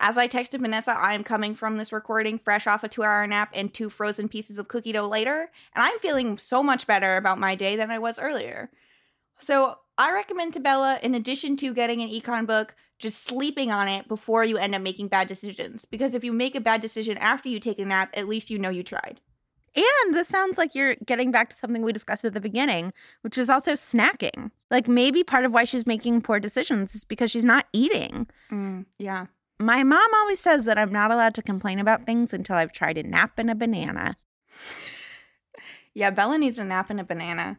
as 0.00 0.16
I 0.16 0.28
texted 0.28 0.60
Vanessa, 0.60 0.92
I 0.92 1.14
am 1.14 1.24
coming 1.24 1.54
from 1.54 1.76
this 1.76 1.92
recording 1.92 2.38
fresh 2.38 2.66
off 2.66 2.84
a 2.84 2.88
two 2.88 3.02
hour 3.02 3.26
nap 3.26 3.50
and 3.52 3.72
two 3.72 3.90
frozen 3.90 4.28
pieces 4.28 4.58
of 4.58 4.68
cookie 4.68 4.92
dough 4.92 5.08
later, 5.08 5.50
and 5.74 5.82
I'm 5.82 5.98
feeling 5.98 6.38
so 6.38 6.62
much 6.62 6.86
better 6.86 7.16
about 7.16 7.38
my 7.38 7.54
day 7.54 7.76
than 7.76 7.90
I 7.90 7.98
was 7.98 8.18
earlier. 8.18 8.70
So 9.40 9.78
I 9.98 10.12
recommend 10.12 10.52
to 10.52 10.60
Bella, 10.60 11.00
in 11.02 11.14
addition 11.14 11.56
to 11.56 11.74
getting 11.74 12.00
an 12.00 12.08
econ 12.08 12.46
book, 12.46 12.76
just 13.00 13.24
sleeping 13.24 13.72
on 13.72 13.88
it 13.88 14.06
before 14.06 14.44
you 14.44 14.56
end 14.56 14.76
up 14.76 14.80
making 14.80 15.08
bad 15.08 15.26
decisions. 15.26 15.84
Because 15.84 16.14
if 16.14 16.22
you 16.22 16.32
make 16.32 16.54
a 16.54 16.60
bad 16.60 16.80
decision 16.80 17.18
after 17.18 17.48
you 17.48 17.58
take 17.58 17.80
a 17.80 17.84
nap, 17.84 18.10
at 18.14 18.28
least 18.28 18.48
you 18.48 18.60
know 18.60 18.70
you 18.70 18.84
tried. 18.84 19.20
And 19.74 20.14
this 20.14 20.28
sounds 20.28 20.56
like 20.56 20.74
you're 20.74 20.94
getting 21.04 21.30
back 21.30 21.50
to 21.50 21.56
something 21.56 21.82
we 21.82 21.92
discussed 21.92 22.24
at 22.24 22.32
the 22.32 22.40
beginning, 22.40 22.92
which 23.22 23.36
is 23.36 23.50
also 23.50 23.72
snacking. 23.72 24.50
Like 24.70 24.88
maybe 24.88 25.24
part 25.24 25.44
of 25.44 25.52
why 25.52 25.64
she's 25.64 25.86
making 25.86 26.22
poor 26.22 26.40
decisions 26.40 26.94
is 26.94 27.04
because 27.04 27.30
she's 27.30 27.44
not 27.44 27.66
eating. 27.72 28.28
Mm, 28.50 28.86
yeah. 28.98 29.26
My 29.58 29.82
mom 29.82 30.14
always 30.14 30.40
says 30.40 30.64
that 30.64 30.78
I'm 30.78 30.92
not 30.92 31.10
allowed 31.10 31.34
to 31.34 31.42
complain 31.42 31.80
about 31.80 32.06
things 32.06 32.32
until 32.32 32.56
I've 32.56 32.72
tried 32.72 32.98
a 32.98 33.02
nap 33.02 33.32
and 33.36 33.50
a 33.50 33.54
banana. 33.54 34.16
yeah, 35.94 36.10
Bella 36.10 36.38
needs 36.38 36.58
a 36.58 36.64
nap 36.64 36.90
and 36.90 37.00
a 37.00 37.04
banana. 37.04 37.58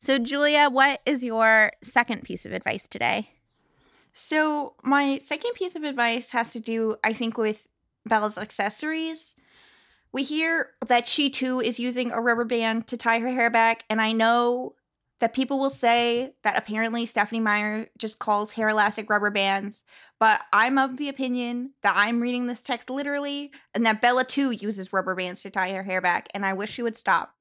So, 0.00 0.18
Julia, 0.18 0.68
what 0.70 1.00
is 1.06 1.24
your 1.24 1.72
second 1.82 2.22
piece 2.22 2.46
of 2.46 2.52
advice 2.52 2.86
today? 2.86 3.30
So, 4.12 4.74
my 4.82 5.18
second 5.18 5.52
piece 5.54 5.74
of 5.74 5.82
advice 5.82 6.30
has 6.30 6.52
to 6.52 6.60
do, 6.60 6.96
I 7.02 7.12
think, 7.12 7.36
with 7.36 7.66
Bella's 8.06 8.38
accessories. 8.38 9.34
We 10.12 10.22
hear 10.22 10.70
that 10.86 11.06
she 11.06 11.30
too 11.30 11.60
is 11.60 11.80
using 11.80 12.12
a 12.12 12.20
rubber 12.20 12.44
band 12.44 12.86
to 12.86 12.96
tie 12.96 13.18
her 13.18 13.28
hair 13.28 13.50
back, 13.50 13.84
and 13.90 14.00
I 14.00 14.12
know 14.12 14.74
that 15.20 15.34
people 15.34 15.58
will 15.58 15.70
say 15.70 16.32
that 16.42 16.56
apparently 16.56 17.04
Stephenie 17.04 17.40
Meyer 17.40 17.88
just 17.98 18.20
calls 18.20 18.52
hair 18.52 18.68
elastic 18.68 19.10
rubber 19.10 19.30
bands, 19.30 19.82
but 20.20 20.42
I'm 20.52 20.78
of 20.78 20.96
the 20.96 21.08
opinion 21.08 21.72
that 21.82 21.94
I'm 21.96 22.20
reading 22.20 22.46
this 22.46 22.62
text 22.62 22.88
literally 22.88 23.50
and 23.74 23.84
that 23.84 24.00
Bella 24.00 24.24
too 24.24 24.52
uses 24.52 24.92
rubber 24.92 25.16
bands 25.16 25.42
to 25.42 25.50
tie 25.50 25.72
her 25.72 25.82
hair 25.82 26.00
back, 26.00 26.28
and 26.34 26.46
I 26.46 26.52
wish 26.52 26.70
she 26.70 26.82
would 26.82 26.96
stop. 26.96 27.34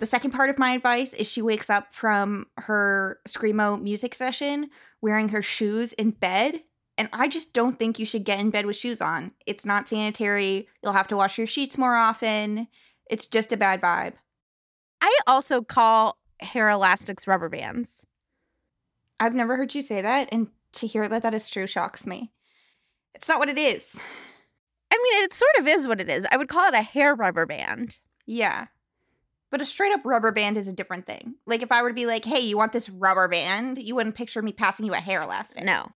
The 0.00 0.06
second 0.06 0.30
part 0.30 0.48
of 0.48 0.58
my 0.58 0.72
advice 0.72 1.12
is 1.12 1.30
she 1.30 1.42
wakes 1.42 1.68
up 1.68 1.94
from 1.94 2.46
her 2.56 3.20
Screamo 3.28 3.80
music 3.80 4.14
session 4.14 4.70
wearing 5.02 5.28
her 5.28 5.42
shoes 5.42 5.92
in 5.92 6.10
bed. 6.10 6.62
And 6.96 7.10
I 7.12 7.28
just 7.28 7.52
don't 7.52 7.78
think 7.78 7.98
you 7.98 8.06
should 8.06 8.24
get 8.24 8.40
in 8.40 8.50
bed 8.50 8.64
with 8.64 8.76
shoes 8.76 9.02
on. 9.02 9.32
It's 9.46 9.66
not 9.66 9.88
sanitary. 9.88 10.68
You'll 10.82 10.94
have 10.94 11.08
to 11.08 11.16
wash 11.16 11.36
your 11.36 11.46
sheets 11.46 11.76
more 11.76 11.94
often. 11.94 12.66
It's 13.10 13.26
just 13.26 13.52
a 13.52 13.58
bad 13.58 13.82
vibe. 13.82 14.14
I 15.02 15.18
also 15.26 15.62
call 15.62 16.16
hair 16.40 16.70
elastics 16.70 17.26
rubber 17.26 17.50
bands. 17.50 18.06
I've 19.18 19.34
never 19.34 19.56
heard 19.56 19.74
you 19.74 19.82
say 19.82 20.00
that, 20.00 20.30
and 20.32 20.48
to 20.72 20.86
hear 20.86 21.08
that 21.08 21.22
that 21.22 21.34
is 21.34 21.50
true 21.50 21.66
shocks 21.66 22.06
me. 22.06 22.32
It's 23.14 23.28
not 23.28 23.38
what 23.38 23.50
it 23.50 23.58
is. 23.58 24.00
I 24.90 24.96
mean, 24.96 25.24
it 25.24 25.34
sort 25.34 25.56
of 25.58 25.66
is 25.66 25.86
what 25.86 26.00
it 26.00 26.08
is. 26.08 26.26
I 26.30 26.38
would 26.38 26.48
call 26.48 26.68
it 26.68 26.74
a 26.74 26.82
hair 26.82 27.14
rubber 27.14 27.44
band. 27.44 27.98
Yeah. 28.26 28.66
But 29.50 29.60
a 29.60 29.64
straight 29.64 29.92
up 29.92 30.04
rubber 30.04 30.30
band 30.30 30.56
is 30.56 30.68
a 30.68 30.72
different 30.72 31.06
thing. 31.06 31.34
Like 31.46 31.62
if 31.62 31.72
I 31.72 31.82
were 31.82 31.88
to 31.88 31.94
be 31.94 32.06
like, 32.06 32.24
hey, 32.24 32.40
you 32.40 32.56
want 32.56 32.72
this 32.72 32.88
rubber 32.88 33.28
band? 33.28 33.78
You 33.78 33.94
wouldn't 33.94 34.14
picture 34.14 34.42
me 34.42 34.52
passing 34.52 34.86
you 34.86 34.94
a 34.94 34.98
hair 34.98 35.22
elastic. 35.22 35.64
No. 35.64 35.90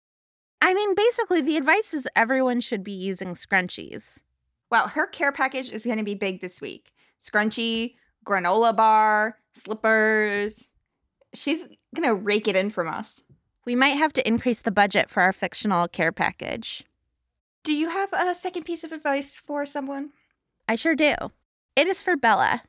I 0.60 0.72
mean, 0.72 0.94
basically, 0.94 1.42
the 1.42 1.56
advice 1.56 1.92
is 1.92 2.08
everyone 2.16 2.60
should 2.60 2.82
be 2.82 2.92
using 2.92 3.34
scrunchies. 3.34 4.18
Wow, 4.70 4.86
her 4.88 5.06
care 5.06 5.30
package 5.30 5.70
is 5.70 5.84
going 5.84 5.98
to 5.98 6.04
be 6.04 6.14
big 6.14 6.40
this 6.40 6.60
week. 6.60 6.90
Scrunchie, 7.22 7.96
granola 8.24 8.74
bar, 8.74 9.38
slippers. 9.52 10.72
She's 11.34 11.68
going 11.94 12.08
to 12.08 12.14
rake 12.14 12.48
it 12.48 12.56
in 12.56 12.70
from 12.70 12.88
us. 12.88 13.20
We 13.66 13.76
might 13.76 13.96
have 13.96 14.12
to 14.14 14.26
increase 14.26 14.60
the 14.60 14.70
budget 14.70 15.10
for 15.10 15.22
our 15.22 15.32
fictional 15.32 15.86
care 15.86 16.12
package. 16.12 16.82
Do 17.62 17.74
you 17.74 17.88
have 17.90 18.10
a 18.12 18.34
second 18.34 18.64
piece 18.64 18.84
of 18.84 18.92
advice 18.92 19.36
for 19.36 19.64
someone? 19.64 20.10
I 20.68 20.76
sure 20.76 20.94
do. 20.94 21.14
It 21.76 21.86
is 21.86 22.02
for 22.02 22.16
Bella. 22.16 22.62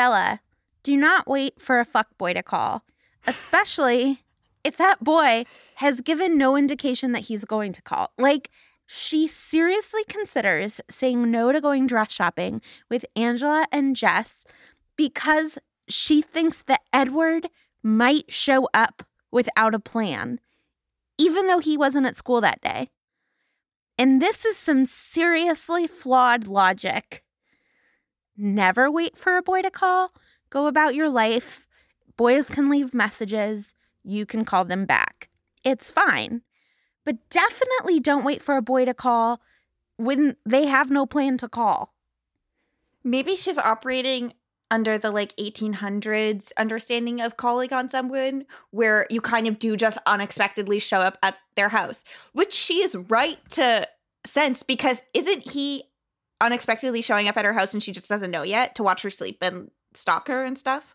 Bella, 0.00 0.40
do 0.82 0.96
not 0.96 1.28
wait 1.28 1.60
for 1.60 1.78
a 1.78 1.84
fuckboy 1.84 2.32
to 2.32 2.42
call, 2.42 2.84
especially 3.26 4.24
if 4.64 4.78
that 4.78 5.04
boy 5.04 5.44
has 5.74 6.00
given 6.00 6.38
no 6.38 6.56
indication 6.56 7.12
that 7.12 7.26
he's 7.26 7.44
going 7.44 7.74
to 7.74 7.82
call. 7.82 8.10
Like, 8.16 8.48
she 8.86 9.28
seriously 9.28 10.02
considers 10.08 10.80
saying 10.88 11.30
no 11.30 11.52
to 11.52 11.60
going 11.60 11.86
dress 11.86 12.10
shopping 12.10 12.62
with 12.88 13.04
Angela 13.14 13.66
and 13.70 13.94
Jess 13.94 14.46
because 14.96 15.58
she 15.86 16.22
thinks 16.22 16.62
that 16.62 16.80
Edward 16.94 17.50
might 17.82 18.32
show 18.32 18.70
up 18.72 19.02
without 19.30 19.74
a 19.74 19.78
plan, 19.78 20.40
even 21.18 21.46
though 21.46 21.58
he 21.58 21.76
wasn't 21.76 22.06
at 22.06 22.16
school 22.16 22.40
that 22.40 22.62
day. 22.62 22.88
And 23.98 24.22
this 24.22 24.46
is 24.46 24.56
some 24.56 24.86
seriously 24.86 25.86
flawed 25.86 26.46
logic. 26.46 27.22
Never 28.36 28.90
wait 28.90 29.16
for 29.16 29.36
a 29.36 29.42
boy 29.42 29.62
to 29.62 29.70
call. 29.70 30.12
Go 30.50 30.66
about 30.66 30.94
your 30.94 31.08
life. 31.08 31.66
Boys 32.16 32.48
can 32.48 32.70
leave 32.70 32.94
messages. 32.94 33.74
You 34.02 34.26
can 34.26 34.44
call 34.44 34.64
them 34.64 34.86
back. 34.86 35.28
It's 35.64 35.90
fine. 35.90 36.42
But 37.04 37.16
definitely 37.30 38.00
don't 38.00 38.24
wait 38.24 38.42
for 38.42 38.56
a 38.56 38.62
boy 38.62 38.84
to 38.84 38.94
call 38.94 39.40
when 39.96 40.36
they 40.46 40.66
have 40.66 40.90
no 40.90 41.06
plan 41.06 41.38
to 41.38 41.48
call. 41.48 41.94
Maybe 43.04 43.36
she's 43.36 43.58
operating 43.58 44.34
under 44.70 44.96
the 44.96 45.10
like 45.10 45.36
1800s 45.36 46.52
understanding 46.56 47.20
of 47.20 47.36
calling 47.36 47.72
on 47.72 47.88
someone 47.88 48.44
where 48.70 49.06
you 49.10 49.20
kind 49.20 49.46
of 49.46 49.58
do 49.58 49.76
just 49.76 49.98
unexpectedly 50.06 50.78
show 50.78 51.00
up 51.00 51.18
at 51.22 51.36
their 51.56 51.70
house, 51.70 52.04
which 52.32 52.52
she 52.52 52.82
is 52.82 52.94
right 52.94 53.38
to 53.50 53.86
sense 54.24 54.62
because 54.62 54.98
isn't 55.14 55.50
he 55.50 55.82
unexpectedly 56.40 57.02
showing 57.02 57.28
up 57.28 57.36
at 57.36 57.44
her 57.44 57.52
house 57.52 57.72
and 57.72 57.82
she 57.82 57.92
just 57.92 58.08
doesn't 58.08 58.30
know 58.30 58.42
yet 58.42 58.74
to 58.76 58.82
watch 58.82 59.02
her 59.02 59.10
sleep 59.10 59.38
and 59.42 59.70
stalk 59.94 60.28
her 60.28 60.44
and 60.44 60.56
stuff? 60.58 60.94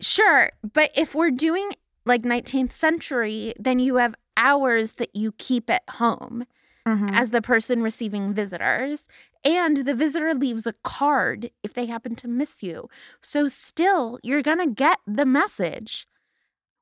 Sure, 0.00 0.50
but 0.72 0.90
if 0.96 1.14
we're 1.14 1.30
doing 1.30 1.70
like 2.04 2.22
19th 2.22 2.72
century, 2.72 3.54
then 3.58 3.78
you 3.78 3.96
have 3.96 4.14
hours 4.36 4.92
that 4.92 5.14
you 5.14 5.32
keep 5.32 5.70
at 5.70 5.82
home 5.88 6.44
Mm-hmm. 6.86 7.14
as 7.14 7.30
the 7.30 7.40
person 7.40 7.82
receiving 7.82 8.34
visitors. 8.34 9.08
And 9.42 9.86
the 9.86 9.94
visitor 9.94 10.34
leaves 10.34 10.66
a 10.66 10.74
card 10.84 11.50
if 11.62 11.72
they 11.72 11.86
happen 11.86 12.14
to 12.16 12.28
miss 12.28 12.62
you. 12.62 12.90
So, 13.22 13.48
still, 13.48 14.18
you're 14.22 14.42
going 14.42 14.58
to 14.58 14.66
get 14.66 14.98
the 15.06 15.24
message. 15.24 16.06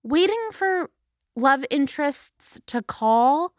Waiting 0.03 0.49
for 0.51 0.91
love 1.37 1.65
interests 1.71 2.61
to 2.67 2.83
call 2.83 3.53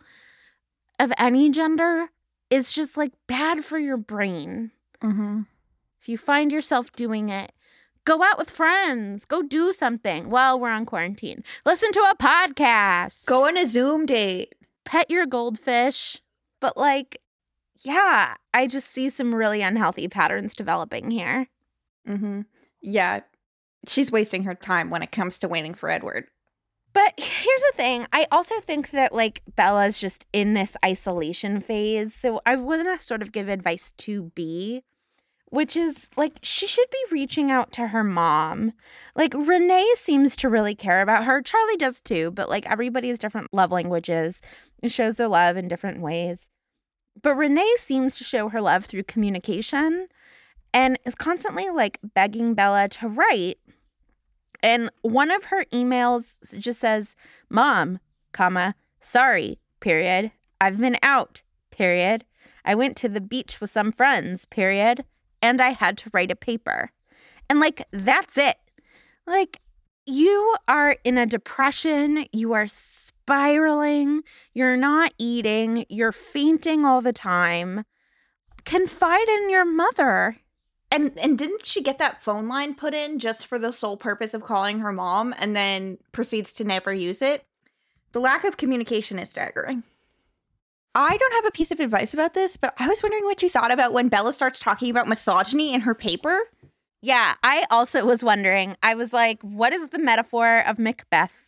of 1.00 1.14
any 1.18 1.50
gender 1.50 2.10
is 2.54 2.72
just 2.72 2.98
like 2.98 3.12
bad 3.28 3.66
for 3.66 3.78
your 3.80 3.98
brain. 3.98 4.72
Mm-hmm. 5.02 5.42
If 6.02 6.10
you 6.10 6.18
find 6.18 6.52
yourself 6.52 6.92
doing 6.94 7.30
it, 7.30 7.52
go 8.06 8.22
out 8.24 8.38
with 8.38 8.50
friends, 8.50 9.26
go 9.26 9.42
do 9.42 9.72
something 9.74 10.30
while 10.30 10.60
we're 10.60 10.70
on 10.70 10.86
quarantine. 10.86 11.44
Listen 11.66 11.92
to 11.94 12.00
a 12.00 12.16
podcast, 12.18 13.26
Go 13.26 13.48
on 13.48 13.58
a 13.58 13.66
Zoom 13.66 14.06
date. 14.06 14.54
pet 14.86 15.10
your 15.10 15.26
goldfish. 15.26 16.22
But, 16.60 16.78
like, 16.78 17.20
yeah, 17.84 18.36
I 18.54 18.68
just 18.68 18.90
see 18.92 19.10
some 19.10 19.34
really 19.36 19.62
unhealthy 19.62 20.08
patterns 20.08 20.54
developing 20.54 21.12
here. 21.12 21.48
Mm-hmm. 22.08 22.42
Yeah. 22.82 23.22
She's 23.88 24.12
wasting 24.12 24.44
her 24.44 24.56
time 24.56 24.90
when 24.90 25.04
it 25.04 25.12
comes 25.12 25.38
to 25.40 25.48
waiting 25.50 25.74
for 25.74 25.90
Edward. 25.90 26.28
But 26.94 27.14
here's 27.18 27.62
the 27.62 27.74
thing. 27.76 28.06
I 28.14 28.28
also 28.32 28.60
think 28.60 28.92
that 28.92 29.14
like 29.14 29.42
Bella's 29.56 30.00
just 30.00 30.26
in 30.32 30.54
this 30.54 30.78
isolation 30.86 31.60
phase. 31.60 32.14
So 32.14 32.42
I 32.46 32.56
want 32.56 32.86
to 32.86 33.04
sort 33.04 33.24
of 33.24 33.32
give 33.32 33.50
advice 33.50 33.94
to 33.98 34.32
B, 34.36 34.84
which 35.46 35.76
is 35.76 36.08
like 36.16 36.38
she 36.44 36.68
should 36.68 36.90
be 36.92 37.04
reaching 37.12 37.50
out 37.50 37.72
to 37.74 37.88
her 37.88 38.04
mom. 38.04 38.74
Like 39.16 39.34
Renee 39.34 39.92
seems 39.96 40.36
to 40.38 40.50
really 40.50 40.76
care 40.76 41.02
about 41.02 41.26
her. 41.26 41.42
Charlie 41.42 41.78
does 41.78 42.00
too, 42.00 42.30
but 42.32 42.50
like 42.50 42.70
everybody 42.70 43.10
has 43.10 43.18
different 43.18 43.54
love 43.54 43.72
languages 43.72 44.40
and 44.84 44.92
shows 44.92 45.16
their 45.16 45.28
love 45.28 45.58
in 45.58 45.68
different 45.68 46.00
ways. 46.00 46.52
But 47.22 47.36
Renee 47.36 47.76
seems 47.78 48.18
to 48.18 48.24
show 48.24 48.50
her 48.50 48.62
love 48.62 48.86
through 48.86 49.04
communication 49.04 50.08
and 50.74 51.00
is 51.06 51.16
constantly 51.16 51.70
like 51.70 52.00
begging 52.16 52.54
Bella 52.54 52.90
to 52.90 53.08
write 53.08 53.60
and 54.64 54.90
one 55.02 55.30
of 55.30 55.44
her 55.46 55.66
emails 55.66 56.58
just 56.58 56.80
says, 56.80 57.18
Mom, 57.50 58.00
comma, 58.32 58.76
sorry, 59.02 59.60
period. 59.82 60.32
I've 60.62 60.80
been 60.80 60.98
out, 61.04 61.42
period. 61.70 62.24
I 62.64 62.74
went 62.74 62.96
to 62.98 63.10
the 63.10 63.22
beach 63.22 63.60
with 63.60 63.70
some 63.70 63.92
friends, 63.92 64.46
period. 64.46 65.04
And 65.42 65.62
I 65.62 65.72
had 65.72 65.98
to 66.00 66.10
write 66.14 66.32
a 66.32 66.38
paper. 66.38 66.92
And 67.50 67.60
like, 67.60 67.86
that's 67.92 68.38
it. 68.38 68.56
Like, 69.28 69.60
you 70.06 70.56
are 70.68 70.98
in 71.04 71.18
a 71.18 71.26
depression, 71.26 72.26
you 72.32 72.54
are 72.54 72.68
spiraling, 72.68 74.22
you're 74.54 74.78
not 74.78 75.14
eating, 75.18 75.86
you're 75.90 76.12
fainting 76.12 76.86
all 76.86 77.02
the 77.02 77.14
time. 77.14 77.84
Confide 78.66 79.28
in 79.28 79.50
your 79.50 79.66
mother. 79.66 80.38
And 80.94 81.18
and 81.18 81.40
didn't 81.40 81.66
she 81.66 81.82
get 81.82 81.98
that 81.98 82.22
phone 82.22 82.48
line 82.48 82.76
put 82.76 82.94
in 82.94 83.18
just 83.18 83.48
for 83.48 83.58
the 83.58 83.72
sole 83.72 83.98
purpose 83.98 84.36
of 84.36 84.44
calling 84.44 84.80
her 84.80 84.92
mom 84.92 85.34
and 85.40 85.56
then 85.56 85.98
proceeds 86.12 86.54
to 86.54 86.64
never 86.64 86.94
use 86.94 87.20
it? 87.24 87.44
The 88.12 88.20
lack 88.20 88.44
of 88.44 88.58
communication 88.58 89.18
is 89.18 89.32
staggering. 89.32 89.82
I 90.94 91.18
don't 91.18 91.34
have 91.34 91.46
a 91.46 91.52
piece 91.52 91.72
of 91.72 91.80
advice 91.80 92.14
about 92.14 92.36
this, 92.36 92.58
but 92.58 92.76
I 92.78 92.88
was 92.88 93.02
wondering 93.02 93.24
what 93.24 93.42
you 93.42 93.50
thought 93.50 93.72
about 93.72 93.92
when 93.92 94.08
Bella 94.08 94.34
starts 94.34 94.60
talking 94.60 94.92
about 94.92 95.08
misogyny 95.08 95.74
in 95.74 95.82
her 95.82 95.96
paper. 95.96 96.40
Yeah, 97.02 97.34
I 97.42 97.66
also 97.72 98.06
was 98.06 98.24
wondering. 98.24 98.78
I 98.84 98.94
was 98.94 99.12
like, 99.12 99.42
what 99.42 99.74
is 99.74 99.90
the 99.90 99.98
metaphor 99.98 100.60
of 100.60 100.78
Macbeth 100.78 101.48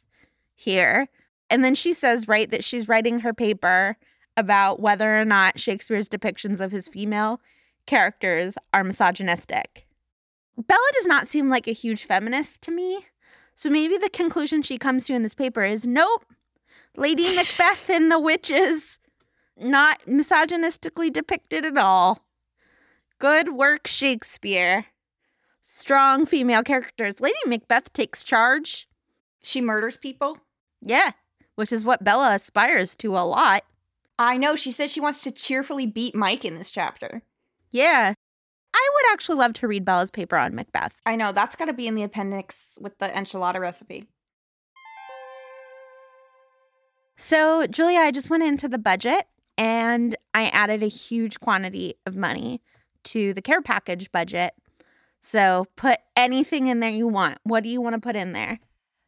here? 0.56 1.08
And 1.52 1.64
then 1.64 1.76
she 1.76 1.94
says, 1.94 2.28
right, 2.28 2.50
that 2.50 2.64
she's 2.64 2.88
writing 2.88 3.20
her 3.20 3.32
paper 3.32 3.96
about 4.36 4.80
whether 4.80 5.22
or 5.22 5.24
not 5.24 5.60
Shakespeare's 5.60 6.10
depictions 6.10 6.60
of 6.60 6.72
his 6.72 6.88
female 6.88 7.40
characters 7.86 8.58
are 8.74 8.84
misogynistic. 8.84 9.86
Bella 10.58 10.90
does 10.94 11.08
not 11.08 11.28
seem 11.28 11.50
like 11.50 11.68
a 11.68 11.74
huge 11.74 12.06
feminist 12.06 12.62
to 12.64 12.72
me. 12.72 13.06
So 13.56 13.70
maybe 13.70 13.98
the 13.98 14.10
conclusion 14.10 14.62
she 14.62 14.78
comes 14.78 15.06
to 15.06 15.14
in 15.14 15.24
this 15.24 15.34
paper 15.34 15.64
is 15.64 15.88
nope, 15.88 16.26
Lady 16.98 17.24
Macbeth 17.36 17.90
and 17.90 18.12
the 18.12 18.20
witches, 18.20 19.00
not 19.58 20.06
misogynistically 20.06 21.12
depicted 21.12 21.66
at 21.66 21.78
all. 21.78 22.26
Good 23.20 23.54
work, 23.54 23.88
Shakespeare. 23.88 24.88
Strong 25.62 26.26
female 26.26 26.64
characters. 26.64 27.20
Lady 27.20 27.38
Macbeth 27.46 27.92
takes 27.94 28.24
charge. 28.24 28.88
She 29.42 29.62
murders 29.62 29.98
people. 29.98 30.40
Yeah, 30.82 31.12
which 31.56 31.72
is 31.72 31.86
what 31.86 32.04
Bella 32.04 32.36
aspires 32.36 32.96
to 32.98 33.18
a 33.18 33.26
lot. 33.26 33.64
I 34.20 34.38
know. 34.38 34.56
She 34.56 34.72
says 34.72 34.92
she 34.92 35.00
wants 35.00 35.24
to 35.24 35.32
cheerfully 35.32 35.86
beat 35.86 36.16
Mike 36.16 36.46
in 36.46 36.58
this 36.58 36.72
chapter. 36.72 37.22
Yeah. 37.76 38.14
I 38.74 38.90
would 38.94 39.14
actually 39.14 39.38
love 39.38 39.52
to 39.56 39.68
read 39.68 39.84
Bella's 39.84 40.10
paper 40.10 40.38
on 40.38 40.56
Macbeth. 40.56 40.96
I 41.06 41.18
know. 41.18 41.34
That's 41.34 41.58
got 41.58 41.66
to 41.66 41.74
be 41.74 41.88
in 41.88 41.96
the 41.96 42.04
appendix 42.04 42.78
with 42.80 42.98
the 43.00 43.08
enchilada 43.08 43.60
recipe. 43.60 44.06
So, 47.18 47.68
Julia, 47.68 48.00
I 48.00 48.12
just 48.12 48.30
went 48.30 48.44
into 48.44 48.70
the 48.70 48.78
budget 48.78 49.28
and 49.58 50.16
I 50.34 50.46
added 50.48 50.84
a 50.84 50.88
huge 50.88 51.42
quantity 51.42 51.96
of 52.06 52.16
money 52.16 52.62
to 53.06 53.34
the 53.34 53.42
care 53.42 53.62
package 53.62 54.10
budget. 54.10 54.54
So, 55.20 55.66
put 55.76 56.00
anything 56.16 56.68
in 56.68 56.80
there 56.80 56.90
you 56.90 57.10
want. 57.10 57.40
What 57.44 57.64
do 57.64 57.70
you 57.70 57.82
want 57.82 57.96
to 57.96 58.02
put 58.02 58.16
in 58.16 58.32
there? 58.32 58.62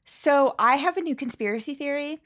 So, 0.04 0.56
I 0.60 0.76
have 0.76 0.98
a 0.98 1.02
new 1.02 1.16
conspiracy 1.16 1.74
theory 1.74 2.20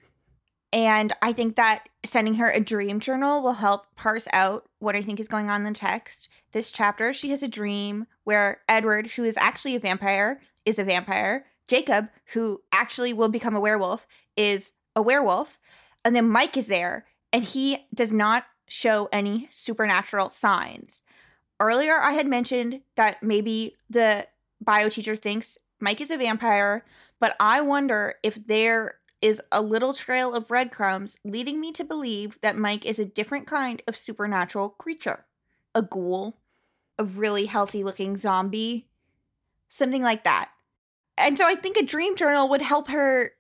and 0.74 1.12
I 1.22 1.34
think 1.34 1.56
that 1.58 1.90
sending 2.06 2.36
her 2.36 2.50
a 2.50 2.60
dream 2.60 3.00
journal 3.00 3.42
will 3.42 3.54
help 3.54 3.86
parse 3.96 4.28
out 4.32 4.70
what 4.80 4.96
I 4.96 5.02
think 5.02 5.20
is 5.20 5.28
going 5.28 5.50
on 5.50 5.62
in 5.62 5.74
the 5.74 5.78
text. 5.78 6.30
This 6.54 6.72
chapter, 6.72 7.14
she 7.14 7.30
has 7.32 7.44
a 7.44 7.48
dream 7.48 8.08
where 8.24 8.62
Edward, 8.70 9.08
who 9.08 9.24
is 9.24 9.38
actually 9.38 9.76
a 9.76 9.80
vampire, 9.80 10.40
is 10.66 10.80
a 10.80 10.84
vampire. 10.84 11.46
Jacob, 11.68 12.10
who 12.34 12.62
actually 12.72 13.14
will 13.14 13.28
become 13.28 13.56
a 13.56 13.60
werewolf, 13.60 14.08
is 14.38 14.74
a 14.96 15.02
werewolf. 15.02 15.60
And 16.04 16.16
then 16.16 16.30
Mike 16.30 16.58
is 16.58 16.68
there, 16.68 17.06
and 17.32 17.44
he 17.44 17.88
does 17.94 18.12
not 18.12 18.46
show 18.68 19.10
any 19.12 19.48
supernatural 19.52 20.30
signs. 20.30 21.04
Earlier, 21.60 22.00
I 22.00 22.14
had 22.14 22.28
mentioned 22.28 22.82
that 22.96 23.22
maybe 23.22 23.76
the 23.90 24.26
bio 24.62 24.90
teacher 24.90 25.16
thinks 25.16 25.58
Mike 25.80 26.00
is 26.00 26.12
a 26.12 26.18
vampire, 26.18 26.86
but 27.20 27.36
I 27.40 27.62
wonder 27.62 28.16
if 28.24 28.36
there 28.48 28.96
is 29.22 29.42
a 29.52 29.62
little 29.62 29.94
trail 29.94 30.34
of 30.34 30.48
breadcrumbs 30.48 31.18
leading 31.24 31.60
me 31.60 31.72
to 31.74 31.84
believe 31.84 32.38
that 32.42 32.58
Mike 32.58 32.86
is 32.86 33.00
a 33.00 33.06
different 33.06 33.48
kind 33.48 33.82
of 33.88 33.98
supernatural 33.98 34.70
creature. 34.70 35.26
A 35.76 35.82
ghoul, 35.82 36.40
a 36.98 37.04
really 37.04 37.46
healthy 37.46 37.84
looking 37.84 38.18
zombie, 38.18 38.88
something 39.70 40.02
like 40.02 40.24
that. 40.24 40.50
And 41.18 41.38
so 41.38 41.46
I 41.46 41.56
think 41.56 41.78
a 41.78 41.86
dream 41.86 42.16
journal 42.16 42.50
would 42.50 42.62
help 42.62 42.88
her 42.90 43.32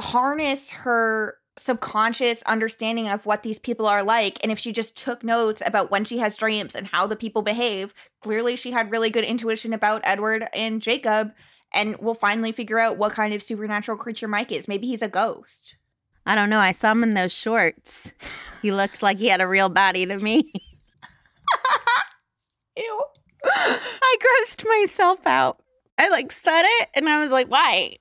harness 0.00 0.70
her 0.70 1.38
subconscious 1.58 2.42
understanding 2.44 3.08
of 3.08 3.26
what 3.26 3.42
these 3.42 3.58
people 3.58 3.86
are 3.86 4.02
like. 4.02 4.38
And 4.42 4.50
if 4.50 4.58
she 4.58 4.72
just 4.72 4.96
took 4.96 5.22
notes 5.22 5.62
about 5.64 5.90
when 5.90 6.04
she 6.04 6.18
has 6.18 6.36
dreams 6.36 6.74
and 6.74 6.86
how 6.86 7.06
the 7.06 7.16
people 7.16 7.42
behave, 7.42 7.92
clearly 8.20 8.56
she 8.56 8.70
had 8.70 8.90
really 8.90 9.10
good 9.10 9.24
intuition 9.24 9.72
about 9.72 10.00
Edward 10.04 10.48
and 10.54 10.80
Jacob 10.80 11.32
and 11.72 11.96
we'll 11.98 12.14
finally 12.14 12.52
figure 12.52 12.78
out 12.78 12.98
what 12.98 13.12
kind 13.12 13.34
of 13.34 13.42
supernatural 13.42 13.98
creature 13.98 14.28
Mike 14.28 14.52
is. 14.52 14.68
Maybe 14.68 14.86
he's 14.86 15.02
a 15.02 15.08
ghost. 15.08 15.76
I 16.24 16.34
don't 16.34 16.50
know. 16.50 16.60
I 16.60 16.72
saw 16.72 16.92
him 16.92 17.02
in 17.02 17.14
those 17.14 17.32
shorts. 17.32 18.12
He 18.60 18.70
looked 18.70 19.02
like 19.02 19.18
he 19.18 19.28
had 19.28 19.40
a 19.40 19.48
real 19.48 19.68
body 19.68 20.06
to 20.06 20.18
me. 20.18 20.52
Ew. 22.76 23.02
I 23.44 24.16
grossed 24.20 24.66
myself 24.66 25.26
out. 25.26 25.62
I 25.98 26.08
like 26.08 26.30
said 26.30 26.62
it 26.64 26.88
and 26.94 27.08
I 27.08 27.20
was 27.20 27.30
like, 27.30 27.48
why? 27.48 27.96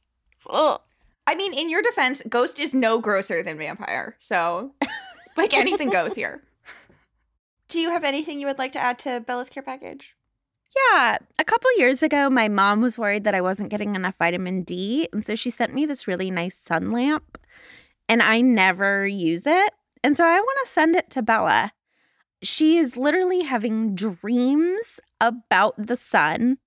Ugh. 0.50 0.80
I 1.28 1.36
mean, 1.36 1.54
in 1.54 1.70
your 1.70 1.82
defense, 1.82 2.22
Ghost 2.28 2.60
is 2.60 2.74
no 2.74 3.00
grosser 3.00 3.44
than 3.44 3.58
Vampire. 3.58 4.16
So, 4.20 4.74
like, 5.38 5.54
anything 5.54 5.90
goes 5.90 6.14
here. 6.14 6.42
Do 7.68 7.80
you 7.80 7.92
have 7.92 8.04
anything 8.04 8.40
you 8.40 8.48
would 8.48 8.58
like 8.58 8.74
to 8.74 8.80
add 8.80 9.00
to 9.00 9.22
Bella's 9.22 9.50
care 9.50 9.64
package? 9.64 10.16
Yeah, 10.76 11.18
a 11.38 11.44
couple 11.44 11.70
years 11.78 12.02
ago, 12.02 12.30
my 12.30 12.48
mom 12.48 12.82
was 12.82 12.98
worried 12.98 13.26
that 13.26 13.36
I 13.36 13.42
wasn't 13.42 13.70
getting 13.70 13.96
enough 13.96 14.16
vitamin 14.18 14.64
D. 14.64 15.10
And 15.12 15.26
so 15.26 15.36
she 15.36 15.50
sent 15.50 15.74
me 15.74 15.86
this 15.86 16.08
really 16.08 16.32
nice 16.32 16.58
sun 16.58 16.92
lamp, 16.92 17.38
and 18.08 18.22
I 18.22 18.42
never 18.42 19.06
use 19.06 19.46
it. 19.46 19.74
And 20.04 20.16
so 20.16 20.26
I 20.26 20.40
want 20.40 20.60
to 20.66 20.72
send 20.72 20.96
it 20.96 21.10
to 21.12 21.22
Bella. 21.22 21.72
She 22.42 22.78
is 22.78 22.98
literally 22.98 23.42
having 23.42 23.94
dreams 23.96 25.00
about 25.20 25.76
the 25.78 25.96
sun. 25.96 26.58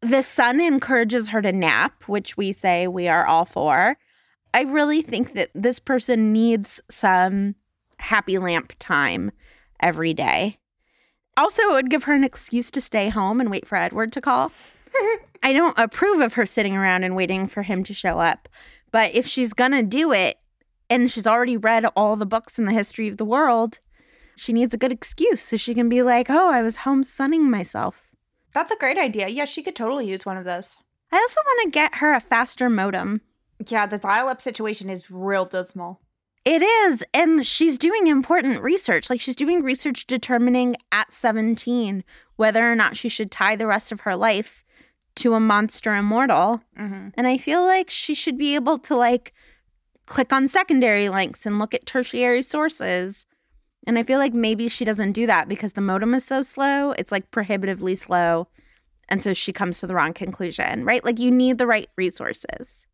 The 0.00 0.22
sun 0.22 0.60
encourages 0.60 1.28
her 1.28 1.42
to 1.42 1.52
nap, 1.52 2.04
which 2.08 2.36
we 2.36 2.52
say 2.52 2.86
we 2.86 3.08
are 3.08 3.26
all 3.26 3.44
for. 3.44 3.98
I 4.54 4.62
really 4.62 5.02
think 5.02 5.34
that 5.34 5.50
this 5.54 5.78
person 5.78 6.32
needs 6.32 6.80
some 6.90 7.56
happy 7.98 8.38
lamp 8.38 8.74
time 8.78 9.32
every 9.80 10.14
day. 10.14 10.58
Also, 11.36 11.62
it 11.62 11.72
would 11.72 11.90
give 11.90 12.04
her 12.04 12.14
an 12.14 12.24
excuse 12.24 12.70
to 12.70 12.80
stay 12.80 13.08
home 13.08 13.40
and 13.40 13.50
wait 13.50 13.66
for 13.66 13.76
Edward 13.76 14.12
to 14.12 14.20
call. 14.20 14.52
I 15.42 15.52
don't 15.52 15.78
approve 15.78 16.20
of 16.20 16.34
her 16.34 16.46
sitting 16.46 16.76
around 16.76 17.04
and 17.04 17.16
waiting 17.16 17.46
for 17.46 17.62
him 17.62 17.82
to 17.84 17.94
show 17.94 18.20
up. 18.20 18.48
But 18.90 19.14
if 19.14 19.26
she's 19.26 19.54
to 19.54 19.82
do 19.82 20.12
it 20.12 20.38
and 20.90 21.10
she's 21.10 21.26
already 21.26 21.56
read 21.56 21.86
all 21.96 22.16
the 22.16 22.26
books 22.26 22.58
in 22.58 22.66
the 22.66 22.72
history 22.72 23.08
of 23.08 23.16
the 23.16 23.24
world, 23.24 23.78
she 24.36 24.52
needs 24.52 24.74
a 24.74 24.78
good 24.78 24.92
excuse 24.92 25.42
so 25.42 25.56
she 25.56 25.74
can 25.74 25.88
be 25.88 26.02
like, 26.02 26.28
oh, 26.28 26.52
I 26.52 26.62
was 26.62 26.78
home 26.78 27.02
sunning 27.02 27.50
myself. 27.50 28.02
That's 28.52 28.70
a 28.70 28.76
great 28.76 28.98
idea. 28.98 29.28
Yeah, 29.28 29.46
she 29.46 29.62
could 29.62 29.74
totally 29.74 30.06
use 30.06 30.26
one 30.26 30.36
of 30.36 30.44
those. 30.44 30.76
I 31.10 31.16
also 31.16 31.40
want 31.46 31.62
to 31.64 31.70
get 31.70 31.96
her 31.96 32.12
a 32.12 32.20
faster 32.20 32.68
modem. 32.68 33.22
Yeah, 33.66 33.86
the 33.86 33.98
dial 33.98 34.28
up 34.28 34.42
situation 34.42 34.90
is 34.90 35.10
real 35.10 35.44
dismal. 35.44 36.00
It 36.44 36.62
is. 36.62 37.04
And 37.14 37.46
she's 37.46 37.78
doing 37.78 38.06
important 38.06 38.62
research. 38.62 39.08
Like 39.08 39.20
she's 39.20 39.36
doing 39.36 39.62
research 39.62 40.06
determining 40.06 40.76
at 40.90 41.12
17 41.12 42.04
whether 42.36 42.70
or 42.70 42.74
not 42.74 42.96
she 42.96 43.08
should 43.08 43.30
tie 43.30 43.54
the 43.54 43.66
rest 43.66 43.92
of 43.92 44.00
her 44.00 44.16
life 44.16 44.64
to 45.16 45.34
a 45.34 45.40
monster 45.40 45.94
immortal. 45.94 46.60
Mm-hmm. 46.78 47.08
And 47.14 47.26
I 47.26 47.38
feel 47.38 47.62
like 47.62 47.90
she 47.90 48.14
should 48.14 48.36
be 48.36 48.54
able 48.54 48.78
to 48.80 48.96
like 48.96 49.32
click 50.06 50.32
on 50.32 50.48
secondary 50.48 51.08
links 51.08 51.46
and 51.46 51.58
look 51.58 51.74
at 51.74 51.86
tertiary 51.86 52.42
sources. 52.42 53.26
And 53.86 53.98
I 53.98 54.02
feel 54.02 54.18
like 54.18 54.34
maybe 54.34 54.68
she 54.68 54.84
doesn't 54.84 55.12
do 55.12 55.26
that 55.26 55.48
because 55.48 55.72
the 55.72 55.80
modem 55.80 56.14
is 56.14 56.24
so 56.24 56.42
slow. 56.42 56.92
It's 56.92 57.12
like 57.12 57.30
prohibitively 57.30 57.94
slow. 57.94 58.48
And 59.08 59.22
so 59.22 59.34
she 59.34 59.52
comes 59.52 59.78
to 59.80 59.86
the 59.86 59.94
wrong 59.94 60.14
conclusion, 60.14 60.84
right? 60.84 61.04
Like 61.04 61.18
you 61.18 61.30
need 61.30 61.58
the 61.58 61.66
right 61.66 61.90
resources. 61.96 62.86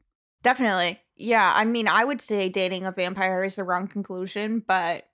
Definitely. 0.43 1.01
Yeah. 1.19 1.53
I 1.55 1.65
mean, 1.65 1.89
I 1.89 2.05
would 2.05 2.21
say 2.21 2.49
dating 2.49 2.87
a 2.87 2.93
vampire 2.93 3.45
is 3.45 3.57
the 3.57 3.65
wrong 3.65 3.89
conclusion, 3.89 4.63
but 4.67 5.05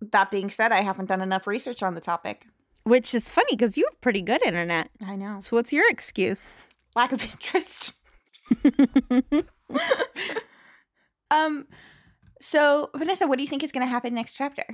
that 0.00 0.30
being 0.30 0.48
said, 0.50 0.72
I 0.72 0.80
haven't 0.80 1.06
done 1.06 1.20
enough 1.20 1.46
research 1.46 1.82
on 1.82 1.94
the 1.94 2.00
topic. 2.00 2.46
Which 2.84 3.14
is 3.14 3.28
funny 3.28 3.50
because 3.50 3.76
you 3.76 3.86
have 3.90 4.00
pretty 4.00 4.22
good 4.22 4.42
internet. 4.46 4.90
I 5.06 5.16
know. 5.16 5.38
So 5.40 5.56
what's 5.56 5.72
your 5.72 5.90
excuse? 5.90 6.54
Lack 6.96 7.12
of 7.12 7.22
interest. 7.22 7.94
um, 11.30 11.66
so 12.40 12.90
Vanessa, 12.96 13.26
what 13.26 13.36
do 13.36 13.42
you 13.42 13.48
think 13.48 13.62
is 13.62 13.72
going 13.72 13.86
to 13.86 13.90
happen 13.90 14.14
next 14.14 14.36
chapter? 14.36 14.64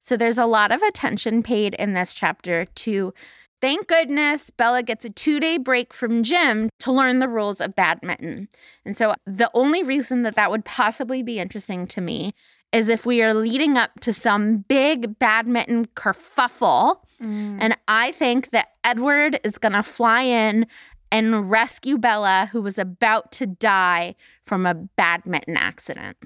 So 0.00 0.16
there's 0.16 0.38
a 0.38 0.46
lot 0.46 0.72
of 0.72 0.80
attention 0.82 1.42
paid 1.42 1.74
in 1.74 1.94
this 1.94 2.14
chapter 2.14 2.64
to 2.64 3.12
thank 3.60 3.86
goodness 3.86 4.50
Bella 4.50 4.82
gets 4.82 5.04
a 5.04 5.10
two 5.10 5.40
day 5.40 5.58
break 5.58 5.92
from 5.92 6.22
gym 6.22 6.70
to 6.80 6.92
learn 6.92 7.18
the 7.18 7.28
rules 7.28 7.60
of 7.60 7.74
badminton. 7.74 8.48
And 8.84 8.96
so 8.96 9.14
the 9.26 9.50
only 9.54 9.82
reason 9.82 10.22
that 10.22 10.36
that 10.36 10.50
would 10.50 10.64
possibly 10.64 11.22
be 11.22 11.38
interesting 11.38 11.86
to 11.88 12.00
me 12.00 12.34
is 12.72 12.88
if 12.88 13.04
we 13.04 13.22
are 13.22 13.34
leading 13.34 13.76
up 13.76 13.98
to 14.00 14.12
some 14.12 14.58
big 14.68 15.18
badminton 15.18 15.86
kerfuffle. 15.96 17.00
Mm. 17.22 17.58
And 17.60 17.76
I 17.88 18.12
think 18.12 18.50
that 18.50 18.68
Edward 18.84 19.40
is 19.44 19.58
going 19.58 19.72
to 19.72 19.82
fly 19.82 20.22
in 20.22 20.66
and 21.12 21.50
rescue 21.50 21.98
Bella, 21.98 22.48
who 22.52 22.62
was 22.62 22.78
about 22.78 23.32
to 23.32 23.46
die 23.46 24.14
from 24.46 24.66
a 24.66 24.74
badminton 24.74 25.56
accident. 25.56 26.16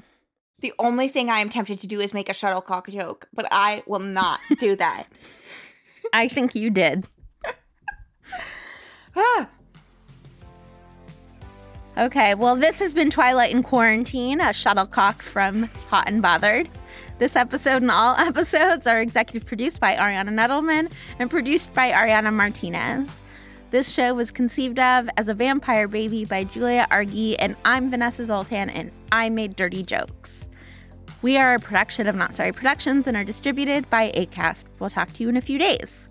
The 0.61 0.75
only 0.79 1.09
thing 1.09 1.31
I 1.31 1.41
am 1.41 1.49
tempted 1.49 1.79
to 1.81 1.87
do 1.87 2.01
is 2.01 2.15
make 2.15 2.29
a 2.29 2.35
shuttlecock 2.35 2.89
joke, 2.89 3.27
but 3.33 3.47
I 3.51 3.83
will 3.87 3.99
not 3.99 4.41
do 4.59 4.77
that. 4.77 5.07
I 6.13 6.29
think 6.29 6.55
you 6.55 6.71
did. 6.71 7.07
Ah, 9.17 9.49
Okay, 11.97 12.35
well, 12.35 12.57
this 12.57 12.81
has 12.81 12.93
been 12.93 13.09
Twilight 13.09 13.53
in 13.53 13.63
Quarantine, 13.63 14.41
a 14.41 14.53
shuttlecock 14.53 15.23
from 15.23 15.65
Hot 15.91 16.09
and 16.09 16.21
Bothered. 16.21 16.69
This 17.21 17.37
episode 17.37 17.83
and 17.83 17.91
all 17.91 18.17
episodes 18.19 18.89
are 18.89 19.01
executive 19.01 19.47
produced 19.47 19.79
by 19.79 19.95
Ariana 19.95 20.31
Nettleman 20.31 20.91
and 21.21 21.31
produced 21.31 21.73
by 21.73 21.93
Ariana 21.93 22.33
Martinez. 22.33 23.23
This 23.71 23.93
show 23.95 24.13
was 24.13 24.33
conceived 24.33 24.81
of 24.81 25.09
as 25.17 25.29
a 25.29 25.35
vampire 25.35 25.87
baby 25.87 26.25
by 26.25 26.43
Julia 26.43 26.89
Argy, 26.91 27.39
and 27.39 27.55
I'm 27.65 27.91
Vanessa 27.91 28.25
Zoltan, 28.25 28.71
and 28.71 28.91
I 29.13 29.31
made 29.31 29.55
dirty 29.55 29.85
jokes. 29.85 30.49
We 31.23 31.37
are 31.37 31.55
a 31.55 31.61
production 31.61 32.09
of 32.09 32.17
Not 32.17 32.35
Sorry 32.35 32.51
Productions 32.51 33.07
and 33.07 33.17
are 33.17 33.25
distributed 33.25 33.89
by 33.89 34.11
ACAST. 34.17 34.65
We'll 34.81 34.91
talk 34.91 35.13
to 35.13 35.23
you 35.23 35.29
in 35.29 35.37
a 35.37 35.41
few 35.41 35.61
days. 35.61 36.11